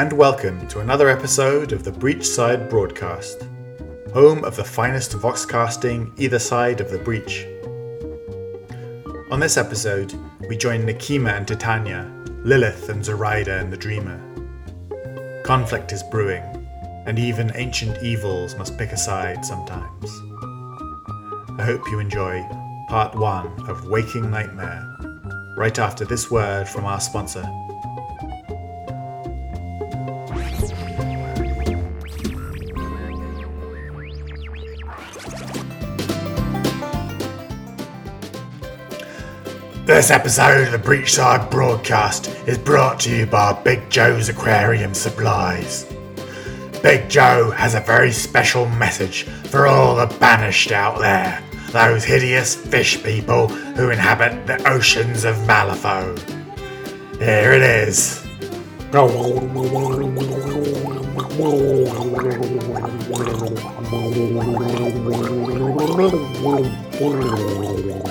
And 0.00 0.14
welcome 0.14 0.66
to 0.68 0.80
another 0.80 1.10
episode 1.10 1.72
of 1.72 1.84
the 1.84 1.90
Breachside 1.90 2.70
Broadcast, 2.70 3.42
home 4.14 4.42
of 4.44 4.56
the 4.56 4.64
finest 4.64 5.12
voxcasting 5.12 6.18
either 6.18 6.38
side 6.38 6.80
of 6.80 6.90
the 6.90 6.96
breach. 6.96 7.46
On 9.30 9.38
this 9.38 9.58
episode, 9.58 10.14
we 10.48 10.56
join 10.56 10.86
Nekima 10.86 11.36
and 11.36 11.46
Titania, 11.46 12.10
Lilith 12.44 12.88
and 12.88 13.04
Zoraida 13.04 13.58
and 13.58 13.70
the 13.70 13.76
Dreamer. 13.76 14.18
Conflict 15.44 15.92
is 15.92 16.02
brewing, 16.04 16.44
and 17.04 17.18
even 17.18 17.52
ancient 17.54 18.02
evils 18.02 18.56
must 18.56 18.78
pick 18.78 18.92
a 18.92 18.96
side 18.96 19.44
sometimes. 19.44 20.10
I 21.60 21.64
hope 21.66 21.86
you 21.90 21.98
enjoy 21.98 22.40
part 22.88 23.14
one 23.14 23.48
of 23.68 23.86
Waking 23.90 24.30
Nightmare, 24.30 24.96
right 25.58 25.78
after 25.78 26.06
this 26.06 26.30
word 26.30 26.66
from 26.66 26.86
our 26.86 27.02
sponsor. 27.02 27.46
This 39.90 40.12
episode 40.12 40.68
of 40.68 40.70
the 40.70 40.78
Breachside 40.78 41.50
Broadcast 41.50 42.28
is 42.46 42.56
brought 42.56 43.00
to 43.00 43.10
you 43.10 43.26
by 43.26 43.52
Big 43.52 43.90
Joe's 43.90 44.28
Aquarium 44.28 44.94
Supplies. 44.94 45.84
Big 46.80 47.10
Joe 47.10 47.50
has 47.50 47.74
a 47.74 47.80
very 47.80 48.12
special 48.12 48.66
message 48.66 49.24
for 49.24 49.66
all 49.66 49.96
the 49.96 50.06
banished 50.20 50.70
out 50.70 51.00
there, 51.00 51.42
those 51.72 52.04
hideous 52.04 52.54
fish 52.54 53.02
people 53.02 53.48
who 53.48 53.90
inhabit 53.90 54.46
the 54.46 54.64
oceans 54.68 55.24
of 55.24 55.34
Malifaux. 55.38 56.16
Here 57.18 57.52
it 57.52 57.62
is. 57.62 58.24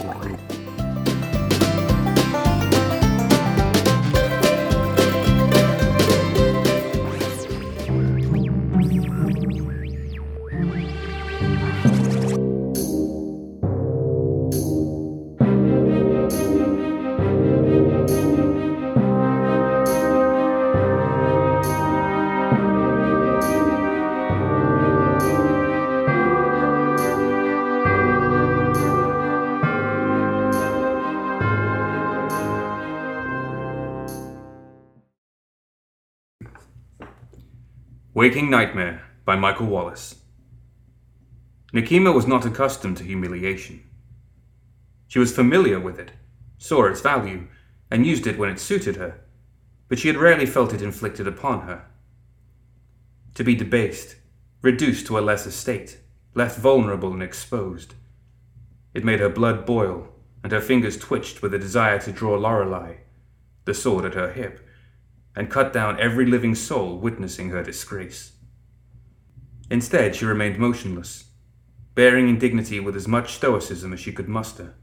Waking 38.20 38.50
Nightmare 38.50 39.02
by 39.24 39.38
Michael 39.38 39.68
Wallace. 39.68 40.16
Nekima 41.74 42.14
was 42.14 42.28
not 42.28 42.46
accustomed 42.46 42.98
to 42.98 43.06
humiliation. 43.06 43.82
She 45.08 45.20
was 45.20 45.34
familiar 45.34 45.80
with 45.80 45.98
it, 45.98 46.12
saw 46.58 46.86
its 46.88 47.00
value, 47.00 47.48
and 47.90 48.06
used 48.06 48.28
it 48.28 48.38
when 48.38 48.50
it 48.50 48.60
suited 48.60 48.98
her, 48.98 49.22
but 49.88 50.00
she 50.00 50.10
had 50.10 50.18
rarely 50.18 50.46
felt 50.46 50.74
it 50.74 50.82
inflicted 50.82 51.28
upon 51.28 51.62
her. 51.62 51.86
To 53.36 53.44
be 53.46 53.56
debased, 53.56 54.18
reduced 54.62 55.08
to 55.08 55.18
a 55.18 55.22
lesser 55.22 55.52
state, 55.52 56.00
left 56.34 56.60
vulnerable 56.60 57.14
and 57.14 57.24
exposed. 57.24 57.94
It 58.94 59.06
made 59.06 59.22
her 59.22 59.30
blood 59.30 59.66
boil, 59.66 60.10
and 60.44 60.52
her 60.52 60.60
fingers 60.60 60.98
twitched 60.98 61.42
with 61.42 61.54
a 61.54 61.58
desire 61.58 62.00
to 62.00 62.12
draw 62.12 62.36
Lorelei, 62.36 62.98
the 63.64 63.74
sword 63.74 64.04
at 64.04 64.16
her 64.16 64.34
hip, 64.34 64.69
and 65.40 65.50
cut 65.50 65.72
down 65.72 65.98
every 66.02 66.26
living 66.26 66.54
soul 66.54 66.98
witnessing 66.98 67.50
her 67.50 67.64
disgrace. 67.64 68.34
Instead, 69.72 70.14
she 70.14 70.26
remained 70.26 70.60
motionless, 70.60 71.30
bearing 71.96 72.28
indignity 72.28 72.78
with 72.82 72.94
as 72.94 73.08
much 73.08 73.36
stoicism 73.36 73.94
as 73.94 74.02
she 74.02 74.12
could 74.12 74.28
muster. 74.28 74.76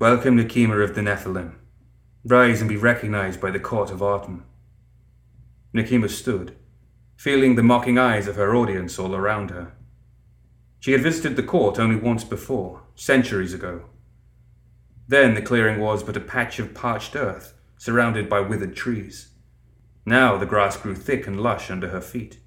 Welcome, 0.00 0.38
Nekima 0.38 0.82
of 0.82 0.94
the 0.94 1.02
Nephilim. 1.02 1.56
Rise 2.24 2.62
and 2.62 2.70
be 2.70 2.78
recognized 2.78 3.38
by 3.38 3.50
the 3.50 3.60
court 3.60 3.90
of 3.90 4.02
Autumn. 4.02 4.46
Nekima 5.74 6.08
stood, 6.08 6.56
feeling 7.14 7.56
the 7.56 7.62
mocking 7.62 7.98
eyes 7.98 8.26
of 8.28 8.36
her 8.36 8.56
audience 8.56 8.98
all 8.98 9.14
around 9.14 9.50
her. 9.50 9.74
She 10.78 10.92
had 10.92 11.02
visited 11.02 11.36
the 11.36 11.42
court 11.42 11.78
only 11.78 11.96
once 11.96 12.24
before, 12.24 12.84
centuries 12.94 13.52
ago. 13.52 13.90
Then 15.06 15.34
the 15.34 15.42
clearing 15.42 15.80
was 15.80 16.02
but 16.02 16.16
a 16.16 16.20
patch 16.20 16.58
of 16.58 16.72
parched 16.72 17.14
earth 17.14 17.52
surrounded 17.76 18.26
by 18.26 18.40
withered 18.40 18.74
trees. 18.74 19.29
Now 20.10 20.36
the 20.36 20.44
grass 20.44 20.76
grew 20.76 20.96
thick 20.96 21.28
and 21.28 21.40
lush 21.40 21.70
under 21.70 21.90
her 21.90 22.00
feet. 22.00 22.40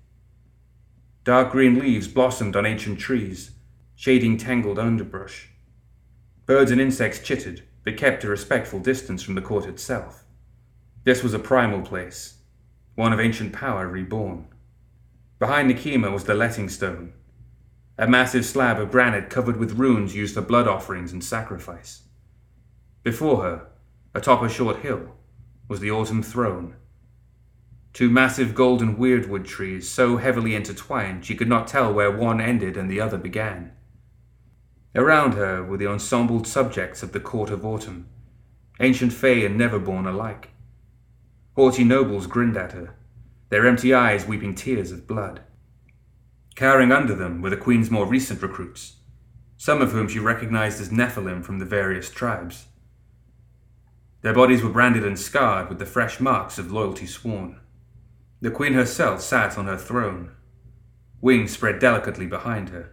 Dark 1.23 1.53
green 1.53 1.79
leaves 1.79 2.09
blossomed 2.09 2.57
on 2.57 2.65
ancient 2.65 2.99
trees, 2.99 3.51
shading 3.95 4.35
tangled 4.35 4.77
underbrush. 4.77 5.47
Birds 6.45 6.71
and 6.71 6.81
insects 6.81 7.19
chittered, 7.19 7.63
but 7.85 7.95
kept 7.95 8.25
a 8.25 8.27
respectful 8.27 8.81
distance 8.81 9.23
from 9.23 9.35
the 9.35 9.41
court 9.41 9.65
itself. 9.65 10.25
This 11.05 11.23
was 11.23 11.33
a 11.33 11.39
primal 11.39 11.81
place, 11.83 12.39
one 12.95 13.13
of 13.13 13.21
ancient 13.21 13.53
power 13.53 13.87
reborn. 13.87 14.45
Behind 15.39 15.71
Nekima 15.71 16.11
was 16.11 16.25
the 16.25 16.33
letting 16.33 16.67
stone, 16.67 17.13
a 17.97 18.09
massive 18.09 18.43
slab 18.43 18.77
of 18.77 18.91
granite 18.91 19.29
covered 19.29 19.55
with 19.55 19.79
runes 19.79 20.13
used 20.13 20.33
for 20.33 20.41
blood 20.41 20.67
offerings 20.67 21.13
and 21.13 21.23
sacrifice. 21.23 22.01
Before 23.03 23.41
her, 23.41 23.67
atop 24.13 24.41
a 24.41 24.49
short 24.49 24.79
hill, 24.79 25.15
was 25.69 25.79
the 25.79 25.91
autumn 25.91 26.21
throne, 26.21 26.75
Two 27.93 28.09
massive 28.09 28.55
golden 28.55 28.97
weirdwood 28.97 29.45
trees, 29.45 29.87
so 29.87 30.17
heavily 30.17 30.55
intertwined 30.55 31.23
she 31.23 31.35
could 31.35 31.47
not 31.47 31.67
tell 31.67 31.93
where 31.93 32.11
one 32.11 32.41
ended 32.41 32.75
and 32.75 32.89
the 32.89 32.99
other 32.99 33.19
began. 33.19 33.71
Around 34.95 35.35
her 35.35 35.63
were 35.63 35.77
the 35.77 35.91
ensembled 35.91 36.47
subjects 36.47 37.03
of 37.03 37.11
the 37.11 37.19
court 37.19 37.51
of 37.51 37.63
autumn, 37.63 38.07
ancient 38.79 39.13
Fae 39.13 39.45
and 39.45 39.59
Neverborn 39.59 40.07
alike. 40.07 40.49
Haughty 41.55 41.83
nobles 41.83 42.25
grinned 42.25 42.57
at 42.57 42.71
her, 42.71 42.95
their 43.49 43.67
empty 43.67 43.93
eyes 43.93 44.25
weeping 44.25 44.55
tears 44.55 44.91
of 44.91 45.07
blood. 45.07 45.41
Cowering 46.55 46.91
under 46.91 47.13
them 47.15 47.41
were 47.41 47.51
the 47.51 47.57
queen's 47.57 47.91
more 47.91 48.07
recent 48.07 48.41
recruits, 48.41 48.97
some 49.57 49.81
of 49.81 49.91
whom 49.91 50.07
she 50.07 50.19
recognized 50.19 50.81
as 50.81 50.89
Nephilim 50.89 51.43
from 51.43 51.59
the 51.59 51.65
various 51.65 52.09
tribes. 52.09 52.65
Their 54.21 54.33
bodies 54.33 54.63
were 54.63 54.69
branded 54.69 55.05
and 55.05 55.19
scarred 55.19 55.69
with 55.69 55.77
the 55.77 55.85
fresh 55.85 56.19
marks 56.19 56.57
of 56.57 56.71
loyalty 56.71 57.05
sworn. 57.05 57.59
The 58.43 58.51
queen 58.51 58.73
herself 58.73 59.21
sat 59.21 59.57
on 59.57 59.67
her 59.67 59.77
throne, 59.77 60.31
wings 61.21 61.53
spread 61.53 61.79
delicately 61.79 62.27
behind 62.27 62.71
her. 62.71 62.89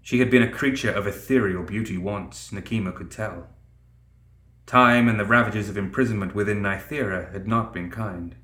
She 0.00 0.20
had 0.20 0.30
been 0.30 0.42
a 0.42 0.50
creature 0.50 0.90
of 0.90 1.06
ethereal 1.06 1.62
beauty 1.62 1.98
once, 1.98 2.50
Nekima 2.50 2.94
could 2.94 3.10
tell. 3.10 3.48
Time 4.64 5.06
and 5.06 5.20
the 5.20 5.26
ravages 5.26 5.68
of 5.68 5.76
imprisonment 5.76 6.34
within 6.34 6.62
Nythera 6.62 7.30
had 7.30 7.46
not 7.46 7.74
been 7.74 7.90
kind. 7.90 8.36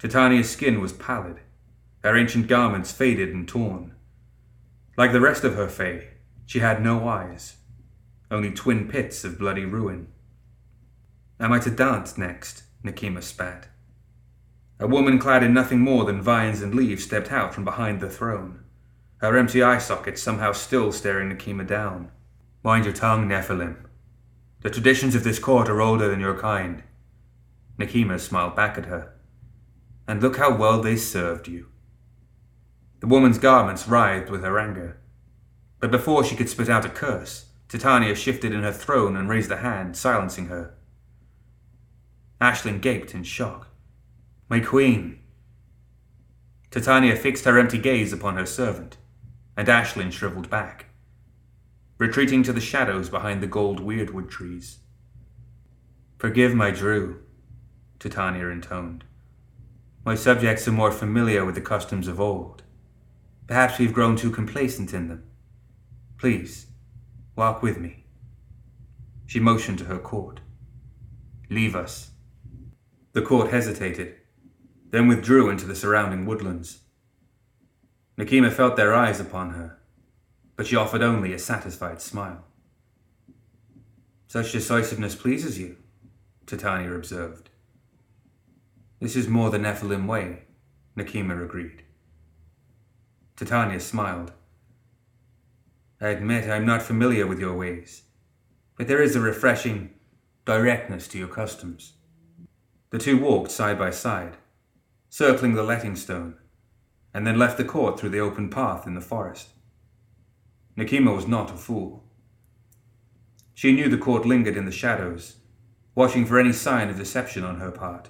Titania's 0.00 0.50
skin 0.50 0.80
was 0.80 0.92
pallid, 0.92 1.38
her 2.02 2.16
ancient 2.16 2.48
garments 2.48 2.90
faded 2.90 3.32
and 3.32 3.46
torn. 3.46 3.94
Like 4.96 5.12
the 5.12 5.20
rest 5.20 5.44
of 5.44 5.54
her 5.54 5.68
Fae, 5.68 6.08
she 6.46 6.58
had 6.58 6.82
no 6.82 7.08
eyes, 7.08 7.58
only 8.28 8.50
twin 8.50 8.88
pits 8.88 9.22
of 9.22 9.38
bloody 9.38 9.64
ruin. 9.64 10.08
Am 11.38 11.52
I 11.52 11.60
to 11.60 11.70
dance 11.70 12.18
next? 12.18 12.64
Nekima 12.82 13.22
spat. 13.22 13.68
A 14.80 14.88
woman 14.88 15.18
clad 15.18 15.42
in 15.42 15.54
nothing 15.54 15.80
more 15.80 16.04
than 16.04 16.20
vines 16.20 16.60
and 16.60 16.74
leaves 16.74 17.04
stepped 17.04 17.30
out 17.30 17.54
from 17.54 17.64
behind 17.64 18.00
the 18.00 18.10
throne, 18.10 18.64
her 19.18 19.36
empty 19.36 19.62
eye 19.62 19.78
sockets 19.78 20.22
somehow 20.22 20.52
still 20.52 20.92
staring 20.92 21.30
Nekima 21.30 21.66
down. 21.66 22.10
Mind 22.62 22.84
your 22.84 22.94
tongue, 22.94 23.28
Nephilim. 23.28 23.76
The 24.62 24.70
traditions 24.70 25.14
of 25.14 25.24
this 25.24 25.38
court 25.38 25.68
are 25.68 25.80
older 25.80 26.08
than 26.08 26.20
your 26.20 26.38
kind. 26.38 26.82
Nekima 27.78 28.18
smiled 28.18 28.56
back 28.56 28.76
at 28.76 28.86
her. 28.86 29.12
And 30.08 30.22
look 30.22 30.36
how 30.36 30.56
well 30.56 30.82
they 30.82 30.96
served 30.96 31.48
you. 31.48 31.68
The 33.00 33.06
woman's 33.06 33.38
garments 33.38 33.86
writhed 33.86 34.30
with 34.30 34.42
her 34.42 34.58
anger. 34.58 34.98
But 35.80 35.90
before 35.90 36.24
she 36.24 36.36
could 36.36 36.48
spit 36.48 36.68
out 36.68 36.84
a 36.84 36.88
curse, 36.88 37.46
Titania 37.68 38.14
shifted 38.14 38.52
in 38.52 38.62
her 38.62 38.72
throne 38.72 39.16
and 39.16 39.28
raised 39.28 39.50
a 39.50 39.58
hand, 39.58 39.96
silencing 39.96 40.46
her. 40.46 40.74
Ashlyn 42.40 42.80
gaped 42.80 43.14
in 43.14 43.22
shock. 43.24 43.68
My 44.48 44.60
queen. 44.60 45.20
Titania 46.70 47.16
fixed 47.16 47.46
her 47.46 47.58
empty 47.58 47.78
gaze 47.78 48.12
upon 48.12 48.36
her 48.36 48.44
servant, 48.44 48.98
and 49.56 49.68
Ashlyn 49.68 50.12
shriveled 50.12 50.50
back, 50.50 50.86
retreating 51.96 52.42
to 52.42 52.52
the 52.52 52.60
shadows 52.60 53.08
behind 53.08 53.42
the 53.42 53.46
gold 53.46 53.80
weirdwood 53.80 54.28
trees. 54.28 54.80
Forgive 56.18 56.54
my 56.54 56.70
Drew. 56.70 57.22
Titania 57.98 58.48
intoned. 58.48 59.04
My 60.04 60.14
subjects 60.14 60.68
are 60.68 60.72
more 60.72 60.92
familiar 60.92 61.44
with 61.46 61.54
the 61.54 61.62
customs 61.62 62.06
of 62.06 62.20
old. 62.20 62.62
Perhaps 63.46 63.78
we've 63.78 63.94
grown 63.94 64.16
too 64.16 64.30
complacent 64.30 64.92
in 64.92 65.08
them. 65.08 65.24
Please, 66.18 66.66
walk 67.34 67.62
with 67.62 67.78
me. 67.78 68.04
She 69.24 69.40
motioned 69.40 69.78
to 69.78 69.86
her 69.86 69.98
court. 69.98 70.40
Leave 71.48 71.74
us. 71.74 72.10
The 73.12 73.22
court 73.22 73.50
hesitated, 73.50 74.16
then 74.94 75.08
withdrew 75.08 75.50
into 75.50 75.66
the 75.66 75.74
surrounding 75.74 76.24
woodlands. 76.24 76.78
Nekima 78.16 78.48
felt 78.48 78.76
their 78.76 78.94
eyes 78.94 79.18
upon 79.18 79.50
her, 79.50 79.76
but 80.54 80.68
she 80.68 80.76
offered 80.76 81.02
only 81.02 81.32
a 81.32 81.38
satisfied 81.40 82.00
smile. 82.00 82.44
Such 84.28 84.52
decisiveness 84.52 85.16
pleases 85.16 85.58
you, 85.58 85.78
Titania 86.46 86.94
observed. 86.94 87.50
This 89.00 89.16
is 89.16 89.26
more 89.26 89.50
the 89.50 89.58
Nephilim 89.58 90.06
way, 90.06 90.44
Nekima 90.96 91.42
agreed. 91.42 91.82
Titania 93.34 93.80
smiled. 93.80 94.30
I 96.00 96.10
admit 96.10 96.48
I'm 96.48 96.66
not 96.66 96.82
familiar 96.82 97.26
with 97.26 97.40
your 97.40 97.56
ways, 97.56 98.02
but 98.78 98.86
there 98.86 99.02
is 99.02 99.16
a 99.16 99.20
refreshing 99.20 99.90
directness 100.44 101.08
to 101.08 101.18
your 101.18 101.26
customs. 101.26 101.94
The 102.90 102.98
two 102.98 103.18
walked 103.18 103.50
side 103.50 103.76
by 103.76 103.90
side, 103.90 104.36
circling 105.16 105.54
the 105.54 105.62
letting 105.62 105.94
stone, 105.94 106.34
and 107.14 107.24
then 107.24 107.38
left 107.38 107.56
the 107.56 107.62
court 107.64 107.96
through 107.96 108.08
the 108.08 108.18
open 108.18 108.50
path 108.50 108.84
in 108.84 108.96
the 108.96 109.00
forest. 109.00 109.50
Nekima 110.76 111.14
was 111.14 111.28
not 111.28 111.52
a 111.52 111.56
fool. 111.56 112.02
She 113.54 113.70
knew 113.70 113.88
the 113.88 113.96
court 113.96 114.26
lingered 114.26 114.56
in 114.56 114.64
the 114.64 114.72
shadows, 114.72 115.36
watching 115.94 116.26
for 116.26 116.36
any 116.36 116.52
sign 116.52 116.90
of 116.90 116.98
deception 116.98 117.44
on 117.44 117.60
her 117.60 117.70
part. 117.70 118.08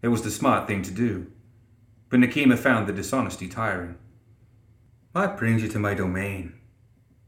It 0.00 0.08
was 0.08 0.22
the 0.22 0.30
smart 0.30 0.66
thing 0.66 0.80
to 0.84 0.90
do, 0.90 1.30
but 2.08 2.18
Nekima 2.18 2.58
found 2.58 2.86
the 2.86 2.94
dishonesty 2.94 3.46
tiring. 3.46 3.96
What 5.12 5.36
brings 5.36 5.60
you 5.60 5.68
to 5.68 5.78
my 5.78 5.92
domain? 5.92 6.54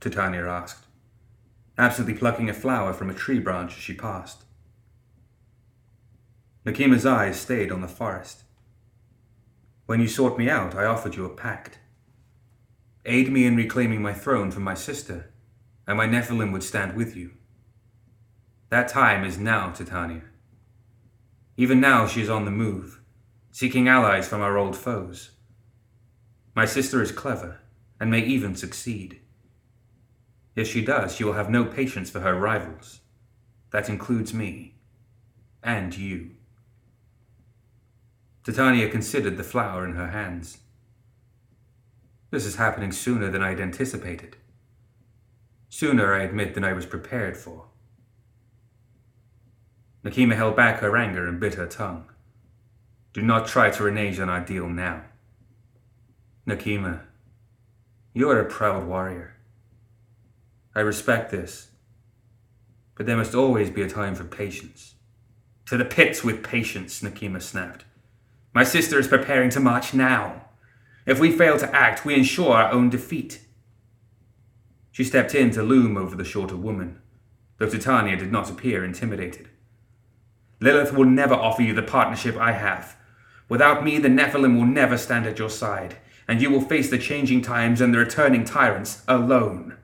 Titania 0.01 0.49
asked, 0.49 0.87
absently 1.77 2.15
plucking 2.15 2.49
a 2.49 2.55
flower 2.55 2.95
from 2.95 3.11
a 3.11 3.15
tree 3.15 3.39
branch 3.39 3.73
as 3.73 3.83
she 3.83 3.93
passed. 3.93 4.45
Nekima's 6.65 7.05
eyes 7.05 7.39
stayed 7.39 7.71
on 7.71 7.83
the 7.83 7.87
forest. 7.87 8.45
When 9.87 10.00
you 10.00 10.08
sought 10.08 10.38
me 10.38 10.49
out, 10.49 10.75
I 10.75 10.84
offered 10.84 11.17
you 11.17 11.25
a 11.25 11.34
pact. 11.34 11.79
Aid 13.05 13.32
me 13.32 13.46
in 13.46 13.56
reclaiming 13.56 14.00
my 14.00 14.12
throne 14.12 14.50
from 14.50 14.62
my 14.62 14.75
sister, 14.75 15.32
and 15.87 15.96
my 15.96 16.06
Nephilim 16.06 16.52
would 16.52 16.62
stand 16.62 16.94
with 16.94 17.17
you. 17.17 17.32
That 18.69 18.88
time 18.88 19.25
is 19.25 19.38
now, 19.38 19.70
Titania. 19.70 20.23
Even 21.56 21.81
now 21.81 22.06
she 22.06 22.23
is 22.23 22.31
on 22.31 22.44
the 22.44 22.50
move, 22.50 23.00
seeking 23.50 23.88
allies 23.88 24.29
from 24.29 24.40
our 24.40 24.56
old 24.56 24.76
foes. 24.76 25.32
My 26.55 26.64
sister 26.64 27.02
is 27.02 27.12
clever, 27.12 27.61
and 27.99 28.11
may 28.11 28.20
even 28.20 28.55
succeed. 28.55 29.20
If 30.55 30.69
she 30.69 30.84
does, 30.84 31.14
she 31.17 31.25
will 31.25 31.32
have 31.32 31.50
no 31.50 31.64
patience 31.64 32.08
for 32.11 32.20
her 32.20 32.38
rivals. 32.38 33.00
That 33.70 33.88
includes 33.88 34.32
me. 34.32 34.76
And 35.62 35.96
you. 35.96 36.32
Titania 38.44 38.89
considered 38.89 39.37
the 39.37 39.44
flower 39.44 39.85
in 39.85 39.94
her 39.94 40.09
hands. 40.09 40.59
This 42.31 42.44
is 42.44 42.56
happening 42.56 42.91
sooner 42.91 43.31
than 43.31 43.43
I 43.43 43.50
had 43.50 43.61
anticipated. 43.61 44.37
Sooner, 45.69 46.12
I 46.12 46.23
admit, 46.23 46.55
than 46.55 46.65
I 46.65 46.73
was 46.73 46.87
prepared 46.87 47.37
for. 47.37 47.67
Nekima 50.05 50.35
held 50.35 50.56
back 50.56 50.81
her 50.81 50.97
anger 50.97 51.27
and 51.27 51.39
bit 51.39 51.55
her 51.55 51.67
tongue. 51.67 52.06
Do 53.12 53.23
not 53.23 53.47
try 53.47 53.71
to 53.71 53.83
renege 53.85 54.19
on 54.19 54.29
our 54.29 54.41
deal 54.41 54.69
now. 54.69 55.05
Nekima, 56.47 57.03
you 58.12 58.29
are 58.29 58.41
a 58.41 58.50
proud 58.50 58.87
warrior. 58.87 59.37
I 60.75 60.81
respect 60.81 61.31
this. 61.31 61.69
But 62.97 63.06
there 63.06 63.17
must 63.17 63.35
always 63.35 63.71
be 63.71 63.83
a 63.83 63.89
time 63.89 64.15
for 64.15 64.25
patience. 64.25 64.94
To 65.67 65.77
the 65.77 65.85
pits 65.85 66.25
with 66.25 66.43
patience, 66.43 67.00
Nekima 67.03 67.41
snapped. 67.41 67.85
My 68.55 68.65
sister 68.65 68.99
is 68.99 69.09
preparing 69.09 69.51
to 69.51 69.61
march 69.61 69.95
now. 69.95 70.43
If 71.07 71.19
we 71.19 71.33
fail 71.33 71.59
to 71.59 71.75
act, 71.75 72.05
we 72.05 72.15
ensure 72.15 72.53
our 72.53 72.71
own 72.71 72.91
defeat. 72.91 73.41
She 74.91 75.05
stepped 75.05 75.35
in 75.35 75.51
to 75.53 75.63
loom 75.63 75.97
over 75.97 76.15
the 76.15 76.25
shorter 76.25 76.57
woman, 76.57 77.01
though 77.59 77.69
Titania 77.69 78.17
did 78.17 78.31
not 78.31 78.51
appear 78.51 78.85
intimidated. 78.85 79.49
Lilith 80.61 80.93
will 80.93 81.07
never 81.07 81.35
offer 81.35 81.63
you 81.63 81.73
the 81.73 81.83
partnership 81.83 82.37
I 82.37 82.53
have. 82.53 82.97
Without 83.49 83.83
me, 83.83 83.99
the 83.99 84.09
Nephilim 84.09 84.59
will 84.59 84.67
never 84.67 84.99
stand 84.99 85.27
at 85.27 85.39
your 85.39 85.51
side, 85.51 85.97
and 86.29 86.41
you 86.41 86.51
will 86.51 86.61
face 86.61 86.91
the 86.91 86.99
changing 86.99 87.41
times 87.43 87.81
and 87.81 87.93
the 87.93 87.99
returning 87.99 88.45
tyrants 88.45 89.03
alone. 89.09 89.77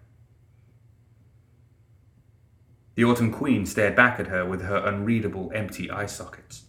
The 2.94 3.04
Autumn 3.04 3.32
Queen 3.32 3.64
stared 3.64 3.96
back 3.96 4.20
at 4.20 4.26
her 4.26 4.44
with 4.44 4.62
her 4.62 4.76
unreadable, 4.76 5.50
empty 5.54 5.90
eye 5.90 6.06
sockets. 6.06 6.64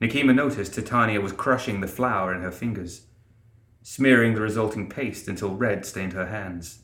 Nekima 0.00 0.34
noticed 0.34 0.74
Titania 0.74 1.20
was 1.20 1.32
crushing 1.32 1.80
the 1.80 1.88
flower 1.88 2.34
in 2.34 2.42
her 2.42 2.52
fingers, 2.52 3.06
smearing 3.82 4.34
the 4.34 4.40
resulting 4.40 4.88
paste 4.88 5.26
until 5.26 5.56
red 5.56 5.84
stained 5.84 6.12
her 6.12 6.26
hands. 6.26 6.80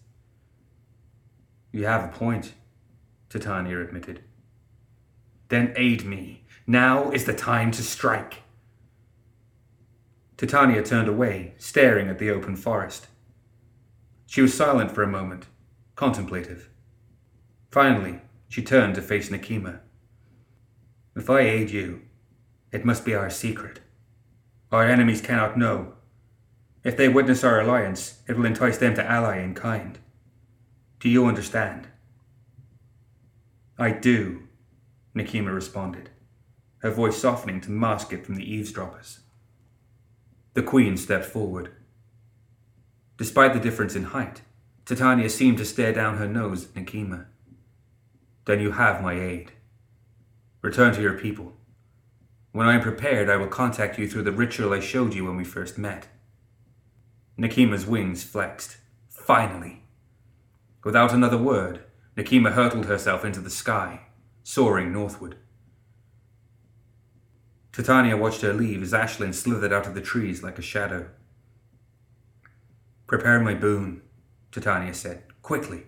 You 1.71 1.87
have 1.87 2.05
a 2.05 2.17
point, 2.17 2.55
Titania 3.29 3.81
admitted. 3.81 4.23
Then 5.49 5.73
aid 5.77 6.05
me. 6.05 6.47
Now 6.67 7.11
is 7.11 7.25
the 7.25 7.35
time 7.35 7.71
to 7.73 7.83
strike. 7.83 8.43
Titania 10.37 10.83
turned 10.83 11.09
away, 11.09 11.55
staring 11.59 12.09
at 12.09 12.19
the 12.19 12.31
open 12.31 12.57
forest. 12.57 13.07
She 14.27 14.41
was 14.41 14.55
silent 14.55 14.91
for 14.91 15.03
a 15.03 15.09
moment, 15.09 15.47
contemplative. 15.95 16.71
Finally, 17.71 18.21
she 18.49 18.63
turned 18.63 18.95
to 18.97 19.03
face 19.03 19.31
Nekima. 19.31 19.81
If 21.15 21.31
I 21.31 21.41
aid 21.41 21.71
you, 21.71 22.03
it 22.75 22.85
must 22.85 23.05
be 23.05 23.15
our 23.15 23.31
secret. 23.31 23.79
Our 24.73 24.85
enemies 24.85 25.21
cannot 25.21 25.57
know. 25.57 25.93
If 26.83 26.97
they 26.97 27.09
witness 27.09 27.45
our 27.45 27.61
alliance, 27.61 28.21
it 28.27 28.37
will 28.37 28.47
entice 28.47 28.79
them 28.79 28.97
to 28.97 29.09
ally 29.09 29.39
in 29.39 29.55
kind. 29.55 30.01
Do 30.99 31.09
you 31.09 31.27
understand? 31.27 31.87
I 33.79 33.93
do, 33.93 34.43
Nekima 35.15 35.55
responded, 35.55 36.11
her 36.79 36.91
voice 36.91 37.17
softening 37.17 37.61
to 37.61 37.71
mask 37.71 38.13
it 38.13 38.27
from 38.27 38.35
the 38.35 38.53
eavesdroppers. 38.53 39.21
The 40.55 40.63
Queen 40.63 40.97
stepped 40.97 41.27
forward. 41.27 41.71
Despite 43.17 43.55
the 43.55 43.61
difference 43.61 43.95
in 43.95 44.05
height, 44.05 44.43
Titania 44.85 45.31
seemed 45.31 45.59
to 45.59 45.65
stare 45.65 45.93
down 45.93 46.19
her 46.19 46.29
nose 46.29 46.65
at 46.65 46.75
Nekima. 46.75 47.27
Then 48.47 48.59
you 48.59 48.73
have 48.73 49.01
my 49.01 49.15
aid. 49.15 49.53
Return 50.61 50.93
to 50.95 51.01
your 51.01 51.17
people. 51.17 51.53
When 52.55 52.69
I 52.69 52.75
am 52.75 52.83
prepared, 52.83 53.29
I 53.29 53.37
will 53.37 53.49
contact 53.49 53.99
you 53.99 54.09
through 54.09 54.23
the 54.23 54.31
ritual 54.31 54.73
I 54.73 54.79
showed 54.79 55.13
you 55.13 55.25
when 55.25 55.37
we 55.37 55.43
first 55.43 55.77
met. 55.77 56.07
Nekima's 57.37 57.85
wings 57.85 58.23
flexed. 58.23 58.77
Finally! 59.09 59.83
Without 60.85 61.13
another 61.13 61.37
word, 61.37 61.83
Nekima 62.17 62.53
hurtled 62.53 62.87
herself 62.87 63.25
into 63.25 63.41
the 63.41 63.51
sky, 63.51 64.03
soaring 64.45 64.93
northward. 64.93 65.35
Titania 67.73 68.17
watched 68.17 68.43
her 68.43 68.53
leave 68.53 68.85
as 68.85 68.93
Ashlyn 68.93 69.35
slithered 69.35 69.73
out 69.73 69.89
of 69.89 69.97
the 69.97 70.01
trees 70.01 70.45
like 70.45 70.57
a 70.57 70.63
shadow. 70.63 71.09
Prepare 73.09 73.41
my 73.41 73.55
boon, 73.55 74.01
Titania 74.53 74.95
said, 74.95 75.25
quickly. 75.43 75.87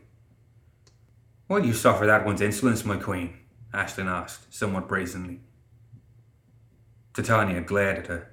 Why 1.46 1.61
do 1.61 1.68
you 1.68 1.75
suffer 1.75 2.06
that 2.06 2.26
one's 2.26 2.40
insolence, 2.40 2.85
my 2.85 2.96
queen? 2.96 3.38
Ashlyn 3.73 4.06
asked, 4.06 4.52
somewhat 4.52 4.88
brazenly. 4.88 5.42
Titania 7.16 7.62
glared 7.62 7.96
at 7.96 8.06
her. 8.08 8.30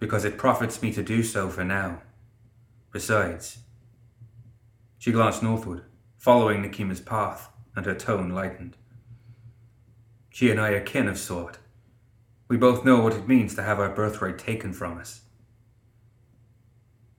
Because 0.00 0.24
it 0.24 0.36
profits 0.36 0.82
me 0.82 0.92
to 0.92 1.04
do 1.04 1.22
so 1.22 1.48
for 1.48 1.62
now. 1.62 2.02
Besides, 2.90 3.58
she 4.98 5.12
glanced 5.12 5.40
northward, 5.40 5.84
following 6.16 6.62
Nekima's 6.62 7.00
path, 7.00 7.48
and 7.76 7.86
her 7.86 7.94
tone 7.94 8.30
lightened. 8.30 8.76
She 10.30 10.50
and 10.50 10.60
I 10.60 10.70
are 10.70 10.80
kin 10.80 11.06
of 11.06 11.16
sort. 11.16 11.58
We 12.48 12.56
both 12.56 12.84
know 12.84 13.00
what 13.00 13.14
it 13.14 13.28
means 13.28 13.54
to 13.54 13.62
have 13.62 13.78
our 13.78 13.94
birthright 13.94 14.38
taken 14.38 14.72
from 14.72 14.98
us. 14.98 15.20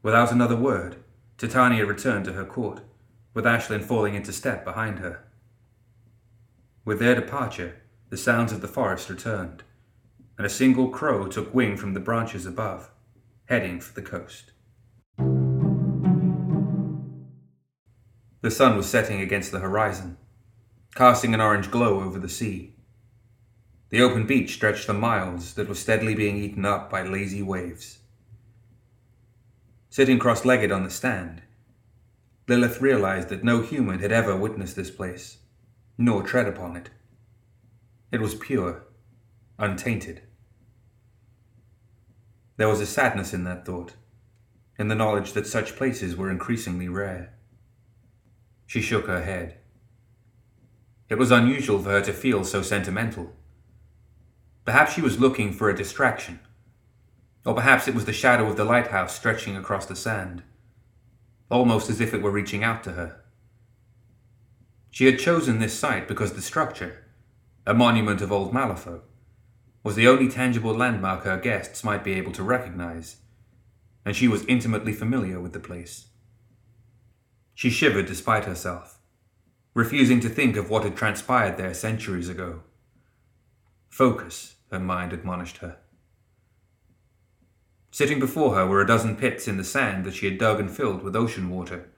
Without 0.03 0.33
another 0.33 0.57
word, 0.57 0.97
Titania 1.37 1.85
returned 1.85 2.25
to 2.25 2.33
her 2.33 2.45
court, 2.45 2.81
with 3.33 3.45
Ashlyn 3.45 3.85
falling 3.85 4.15
into 4.15 4.33
step 4.33 4.65
behind 4.65 4.99
her. 4.99 5.23
With 6.83 6.99
their 6.99 7.15
departure, 7.15 7.81
the 8.09 8.17
sounds 8.17 8.51
of 8.51 8.59
the 8.59 8.67
forest 8.67 9.09
returned 9.09 9.63
and 10.37 10.45
a 10.45 10.49
single 10.49 10.89
crow 10.89 11.27
took 11.27 11.53
wing 11.53 11.77
from 11.77 11.93
the 11.93 11.99
branches 11.99 12.45
above, 12.45 12.91
heading 13.45 13.79
for 13.79 13.93
the 13.93 14.01
coast. 14.01 14.51
The 18.41 18.49
sun 18.49 18.75
was 18.75 18.89
setting 18.89 19.21
against 19.21 19.51
the 19.51 19.59
horizon, 19.59 20.17
casting 20.95 21.33
an 21.33 21.41
orange 21.41 21.69
glow 21.69 22.01
over 22.01 22.17
the 22.17 22.29
sea. 22.29 22.75
The 23.89 24.01
open 24.01 24.25
beach 24.25 24.53
stretched 24.53 24.85
for 24.85 24.93
miles 24.93 25.53
that 25.55 25.69
was 25.69 25.79
steadily 25.79 26.15
being 26.15 26.37
eaten 26.37 26.65
up 26.65 26.89
by 26.89 27.03
lazy 27.03 27.41
waves. 27.41 27.99
Sitting 29.89 30.17
cross 30.17 30.45
legged 30.45 30.71
on 30.71 30.83
the 30.83 30.89
stand, 30.89 31.41
Lilith 32.47 32.81
realized 32.81 33.29
that 33.29 33.43
no 33.43 33.61
human 33.61 33.99
had 33.99 34.11
ever 34.11 34.35
witnessed 34.35 34.75
this 34.75 34.89
place, 34.89 35.37
nor 35.97 36.23
tread 36.23 36.47
upon 36.47 36.75
it. 36.75 36.89
It 38.11 38.19
was 38.19 38.35
pure, 38.35 38.83
untainted. 39.61 40.23
There 42.57 42.67
was 42.67 42.81
a 42.81 42.85
sadness 42.85 43.31
in 43.31 43.43
that 43.43 43.63
thought, 43.65 43.93
in 44.77 44.87
the 44.87 44.95
knowledge 44.95 45.33
that 45.33 45.45
such 45.45 45.75
places 45.75 46.15
were 46.15 46.31
increasingly 46.31 46.89
rare. 46.89 47.33
She 48.65 48.81
shook 48.81 49.05
her 49.05 49.21
head. 49.21 49.57
It 51.09 51.19
was 51.19 51.29
unusual 51.29 51.77
for 51.77 51.91
her 51.91 52.01
to 52.01 52.11
feel 52.11 52.43
so 52.43 52.63
sentimental. 52.63 53.33
Perhaps 54.65 54.93
she 54.93 55.01
was 55.01 55.19
looking 55.19 55.53
for 55.53 55.69
a 55.69 55.77
distraction, 55.77 56.39
or 57.45 57.53
perhaps 57.53 57.87
it 57.87 57.93
was 57.93 58.05
the 58.05 58.13
shadow 58.13 58.49
of 58.49 58.57
the 58.57 58.65
lighthouse 58.65 59.15
stretching 59.15 59.55
across 59.55 59.85
the 59.85 59.95
sand, 59.95 60.41
almost 61.51 61.89
as 61.89 62.01
if 62.01 62.15
it 62.15 62.23
were 62.23 62.31
reaching 62.31 62.63
out 62.63 62.83
to 62.83 62.93
her. 62.93 63.21
She 64.89 65.05
had 65.05 65.19
chosen 65.19 65.59
this 65.59 65.77
site 65.77 66.07
because 66.07 66.33
the 66.33 66.41
structure, 66.41 67.05
a 67.67 67.75
monument 67.75 68.21
of 68.21 68.31
old 68.31 68.53
Malifaux, 68.53 69.01
was 69.83 69.95
the 69.95 70.07
only 70.07 70.29
tangible 70.29 70.73
landmark 70.73 71.23
her 71.23 71.37
guests 71.37 71.83
might 71.83 72.03
be 72.03 72.13
able 72.13 72.31
to 72.31 72.43
recognize, 72.43 73.17
and 74.05 74.15
she 74.15 74.27
was 74.27 74.45
intimately 74.45 74.93
familiar 74.93 75.39
with 75.39 75.53
the 75.53 75.59
place. 75.59 76.07
She 77.55 77.69
shivered 77.69 78.05
despite 78.05 78.45
herself, 78.45 78.99
refusing 79.73 80.19
to 80.19 80.29
think 80.29 80.55
of 80.55 80.69
what 80.69 80.83
had 80.83 80.95
transpired 80.95 81.57
there 81.57 81.73
centuries 81.73 82.29
ago. 82.29 82.61
Focus, 83.89 84.55
her 84.71 84.79
mind 84.79 85.13
admonished 85.13 85.57
her. 85.57 85.77
Sitting 87.91 88.19
before 88.19 88.55
her 88.55 88.65
were 88.65 88.81
a 88.81 88.87
dozen 88.87 89.17
pits 89.17 89.47
in 89.47 89.57
the 89.57 89.63
sand 89.63 90.05
that 90.05 90.13
she 90.13 90.25
had 90.25 90.37
dug 90.37 90.59
and 90.59 90.71
filled 90.71 91.03
with 91.03 91.15
ocean 91.15 91.49
water. 91.49 91.89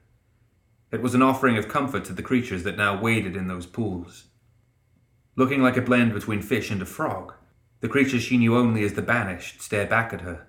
It 0.92 1.02
was 1.02 1.14
an 1.14 1.22
offering 1.22 1.58
of 1.58 1.68
comfort 1.68 2.06
to 2.06 2.14
the 2.14 2.24
creatures 2.24 2.64
that 2.64 2.78
now 2.78 3.00
waded 3.00 3.36
in 3.36 3.48
those 3.48 3.66
pools. 3.66 4.26
Looking 5.36 5.62
like 5.62 5.78
a 5.78 5.82
blend 5.82 6.14
between 6.14 6.42
fish 6.42 6.72
and 6.72 6.82
a 6.82 6.86
frog, 6.86 7.34
the 7.84 7.90
creatures 7.90 8.24
she 8.24 8.38
knew 8.38 8.56
only 8.56 8.82
as 8.86 8.94
the 8.94 9.02
Banished 9.02 9.62
stared 9.62 9.90
back 9.90 10.14
at 10.14 10.22
her, 10.22 10.48